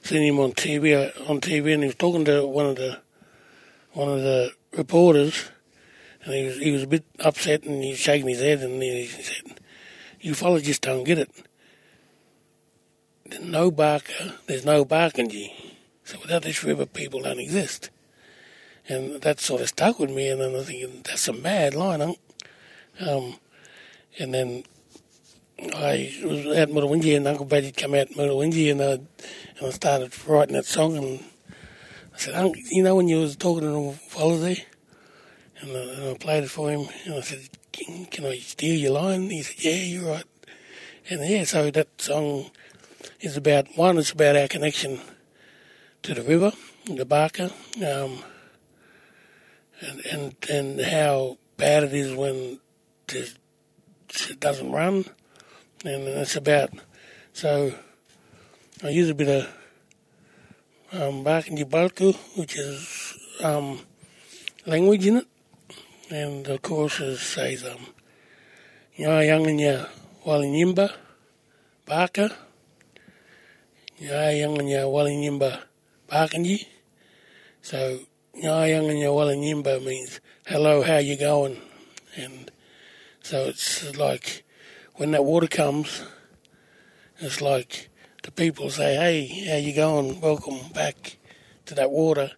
seeing 0.04 0.28
him 0.28 0.40
on 0.40 0.52
TV 0.52 1.12
on 1.28 1.42
TV, 1.42 1.74
and 1.74 1.82
he 1.82 1.88
was 1.88 1.96
talking 1.96 2.24
to 2.26 2.46
one 2.46 2.68
of 2.68 2.76
the 2.76 3.07
one 3.98 4.10
of 4.10 4.22
the 4.22 4.52
reporters, 4.74 5.50
And 6.24 6.34
he 6.36 6.44
was, 6.46 6.58
he 6.58 6.72
was 6.72 6.84
a 6.84 6.88
bit 6.88 7.04
upset 7.20 7.64
and 7.64 7.84
he 7.84 7.92
was 7.92 8.00
shaking 8.00 8.28
his 8.28 8.42
head 8.42 8.60
and 8.60 8.82
he 8.82 9.08
said, 9.08 9.60
You 10.22 10.36
fellas 10.36 10.62
just 10.62 10.84
don't 10.84 11.04
get 11.04 11.18
it. 11.18 11.32
There's 13.26 13.44
no 13.44 13.72
Barker, 13.72 14.36
there's 14.46 14.66
no 14.66 14.86
Barkindji. 14.86 15.52
So 16.04 16.20
without 16.22 16.44
this 16.44 16.64
river, 16.64 16.86
people 16.86 17.24
don't 17.24 17.40
exist. 17.40 17.90
And 18.88 19.20
that 19.22 19.40
sort 19.40 19.62
of 19.62 19.68
stuck 19.68 20.00
with 20.00 20.12
me, 20.12 20.30
and 20.30 20.40
then 20.40 20.56
I 20.56 20.62
thinking, 20.62 21.02
that's 21.04 21.28
a 21.28 21.34
mad 21.34 21.74
line, 21.74 22.00
huh? 22.00 22.14
Um, 23.00 23.36
and 24.18 24.34
then 24.34 24.64
I 25.76 26.14
was 26.24 26.46
at 26.56 26.70
Mutawintji 26.70 27.18
and 27.18 27.28
Uncle 27.28 27.48
Badgie 27.48 27.76
come 27.76 27.96
out 27.96 28.10
Mutawintji 28.10 28.72
and 28.72 28.82
I, 28.82 28.92
and 28.92 29.68
I 29.68 29.70
started 29.72 30.14
writing 30.28 30.54
that 30.54 30.66
song 30.66 30.96
and 30.96 31.24
I 32.18 32.20
said, 32.20 32.56
you 32.72 32.82
know 32.82 32.96
when 32.96 33.08
you 33.08 33.20
was 33.20 33.36
talking 33.36 33.62
to 33.62 33.92
the 33.92 33.94
fellow 34.10 34.38
there? 34.38 34.56
And 35.62 35.72
I, 35.72 35.80
and 35.80 36.10
I 36.10 36.14
played 36.18 36.46
it 36.46 36.50
for 36.50 36.72
him 36.72 36.88
and 37.06 37.14
I 37.16 37.22
said, 37.22 37.48
can, 37.72 38.06
can 38.06 38.26
I 38.26 38.38
steal 38.38 38.76
your 38.76 38.94
line? 38.94 39.30
He 39.30 39.44
said, 39.44 39.64
yeah, 39.64 39.84
you're 39.84 40.12
right. 40.12 40.24
And 41.10 41.30
yeah, 41.30 41.44
so 41.44 41.70
that 41.70 42.02
song 42.02 42.50
is 43.22 43.38
about, 43.38 43.68
one, 43.78 44.00
it's 44.00 44.12
about 44.12 44.36
our 44.36 44.48
connection 44.48 45.00
to 46.02 46.16
the 46.16 46.24
river, 46.24 46.54
the 46.86 47.06
Barker, 47.06 47.52
um, 47.78 48.24
and, 49.80 50.06
and, 50.12 50.36
and 50.50 50.82
how 50.82 51.38
bad 51.56 51.84
it 51.84 51.94
is 51.94 52.16
when 52.16 52.60
it 53.10 54.40
doesn't 54.40 54.72
run 54.72 55.06
and 55.86 56.04
it's 56.08 56.36
about 56.36 56.72
so 57.34 57.74
I 58.84 58.90
use 58.90 59.10
a 59.10 59.16
bit 59.16 59.28
of 59.28 59.57
um, 60.94 61.24
Barkindji 61.24 61.66
Balku, 61.66 62.16
which 62.38 62.58
is 62.58 63.18
um, 63.44 63.80
language 64.66 65.06
in 65.06 65.18
it, 65.18 65.28
and 66.10 66.48
of 66.48 66.62
course 66.62 67.00
it 67.00 67.18
says 67.18 67.66
um, 67.66 67.88
Nya 68.98 69.22
Yanganya 69.24 69.90
Walinyimba 70.26 70.94
Barker, 71.86 72.32
Nya 74.02 74.32
Yanganya 74.34 74.86
Walinyimba 74.86 75.62
Barkindji. 76.10 76.66
So 77.62 78.00
Nya 78.36 78.68
Yanganya 78.70 79.12
Walinyimba 79.12 79.84
means 79.84 80.20
hello, 80.46 80.82
how 80.84 80.98
you 80.98 81.18
going? 81.18 81.62
And 82.16 82.52
so 83.22 83.48
it's 83.48 83.96
like 83.98 84.44
when 84.96 85.12
that 85.12 85.26
water 85.26 85.48
comes, 85.48 86.04
it's 87.20 87.42
like 87.42 87.90
the 88.28 88.32
people 88.34 88.70
say, 88.70 88.96
"Hey, 88.96 89.26
how 89.50 89.56
you 89.56 89.74
going? 89.74 90.20
Welcome 90.20 90.60
back 90.74 91.16
to 91.66 91.74
that 91.76 91.92
water," 91.92 92.32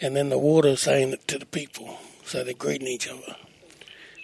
and 0.00 0.14
then 0.14 0.28
the 0.28 0.38
water 0.38 0.76
saying 0.76 1.12
it 1.12 1.26
to 1.26 1.40
the 1.40 1.46
people, 1.46 1.98
so 2.24 2.44
they're 2.44 2.54
greeting 2.54 2.86
each 2.86 3.08
other. 3.08 3.34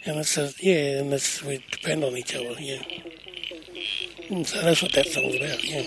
And 0.05 0.19
it 0.19 0.27
says, 0.27 0.63
"Yeah," 0.63 1.01
and 1.01 1.13
it's, 1.13 1.43
we 1.43 1.65
depend 1.73 2.05
on 2.05 2.17
each 2.17 2.33
other. 2.37 2.55
Yeah. 2.61 2.83
And 4.31 4.47
so 4.47 4.63
that's 4.63 4.83
what 4.83 4.93
that 4.93 5.09
song's 5.09 5.35
about. 5.35 5.65
Yeah. 5.65 5.83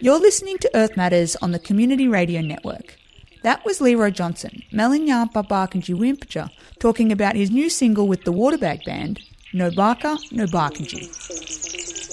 You're 0.00 0.18
listening 0.18 0.56
to 0.58 0.70
Earth 0.74 0.96
Matters 0.96 1.36
on 1.42 1.52
the 1.52 1.58
Community 1.58 2.08
Radio 2.08 2.40
Network. 2.40 2.96
That 3.42 3.62
was 3.66 3.82
Leroy 3.82 4.12
Johnson, 4.12 4.62
Malyangapa 4.72 5.46
Barkindji 5.46 5.94
Wimpja, 5.94 6.48
talking 6.78 7.12
about 7.12 7.36
his 7.36 7.50
new 7.50 7.68
single 7.68 8.08
with 8.08 8.24
the 8.24 8.32
Waterbag 8.32 8.82
Band, 8.86 9.20
No 9.54 9.70
Barker, 9.70 10.16
No 10.30 10.44
Barkindji. 10.44 11.08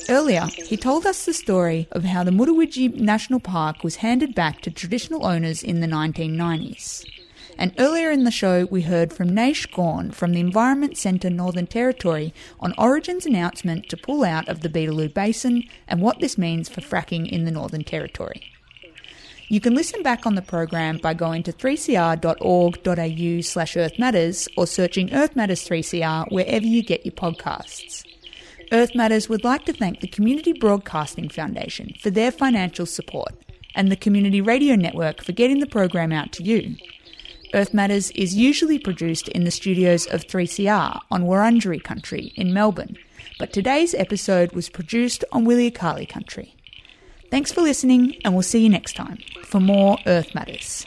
Earlier, 0.09 0.45
he 0.55 0.77
told 0.77 1.05
us 1.05 1.25
the 1.25 1.33
story 1.33 1.85
of 1.91 2.05
how 2.05 2.23
the 2.23 2.31
Mutawintji 2.31 2.95
National 2.95 3.41
Park 3.41 3.83
was 3.83 3.97
handed 3.97 4.33
back 4.33 4.61
to 4.61 4.71
traditional 4.71 5.25
owners 5.25 5.61
in 5.61 5.81
the 5.81 5.87
1990s. 5.87 7.03
And 7.57 7.73
earlier 7.77 8.09
in 8.09 8.23
the 8.23 8.31
show, 8.31 8.67
we 8.71 8.83
heard 8.83 9.11
from 9.11 9.31
Naish 9.31 9.69
Gawen 9.69 10.13
from 10.13 10.31
the 10.31 10.39
Environment 10.39 10.97
Centre 10.97 11.29
Northern 11.29 11.67
Territory 11.67 12.33
on 12.61 12.73
Origin's 12.77 13.25
announcement 13.25 13.89
to 13.89 13.97
pull 13.97 14.23
out 14.23 14.47
of 14.47 14.61
the 14.61 14.69
Beetaloo 14.69 15.13
Basin 15.13 15.63
and 15.89 16.01
what 16.01 16.21
this 16.21 16.37
means 16.37 16.69
for 16.69 16.79
fracking 16.79 17.29
in 17.29 17.43
the 17.43 17.51
Northern 17.51 17.83
Territory. 17.83 18.54
You 19.47 19.61
can 19.61 19.75
listen 19.75 20.01
back 20.01 20.25
on 20.25 20.33
the 20.33 20.41
program 20.41 20.97
by 20.97 21.13
going 21.13 21.43
to 21.43 21.53
3cr.org.au 21.53 23.41
slash 23.41 23.77
Earth 23.77 23.99
Matters 23.99 24.47
or 24.57 24.65
searching 24.65 25.13
Earth 25.13 25.35
Matters 25.35 25.67
3CR 25.67 26.31
wherever 26.31 26.65
you 26.65 26.81
get 26.81 27.05
your 27.05 27.13
podcasts. 27.13 28.03
Earth 28.71 28.95
Matters 28.95 29.29
would 29.29 29.43
like 29.43 29.65
to 29.65 29.73
thank 29.73 29.99
the 29.99 30.07
Community 30.07 30.51
Broadcasting 30.51 31.29
Foundation 31.29 31.93
for 32.01 32.09
their 32.09 32.31
financial 32.31 32.87
support 32.87 33.33
and 33.75 33.91
the 33.91 33.95
Community 33.95 34.41
Radio 34.41 34.75
Network 34.75 35.23
for 35.23 35.31
getting 35.31 35.59
the 35.59 35.67
program 35.67 36.11
out 36.11 36.31
to 36.31 36.43
you. 36.43 36.75
Earth 37.53 37.71
Matters 37.71 38.09
is 38.11 38.33
usually 38.35 38.79
produced 38.79 39.27
in 39.27 39.43
the 39.43 39.51
studios 39.51 40.07
of 40.07 40.25
3CR 40.25 40.99
on 41.11 41.25
Wurundjeri 41.25 41.83
country 41.83 42.33
in 42.35 42.51
Melbourne, 42.51 42.97
but 43.37 43.53
today's 43.53 43.93
episode 43.93 44.53
was 44.53 44.69
produced 44.69 45.23
on 45.31 45.45
Williakali 45.45 46.09
country. 46.09 46.54
Thanks 47.35 47.51
for 47.51 47.59
listening, 47.59 48.15
and 48.23 48.33
we'll 48.33 48.43
see 48.43 48.63
you 48.63 48.69
next 48.69 48.93
time 48.93 49.17
for 49.43 49.59
more 49.59 49.97
Earth 50.05 50.33
Matters. 50.33 50.85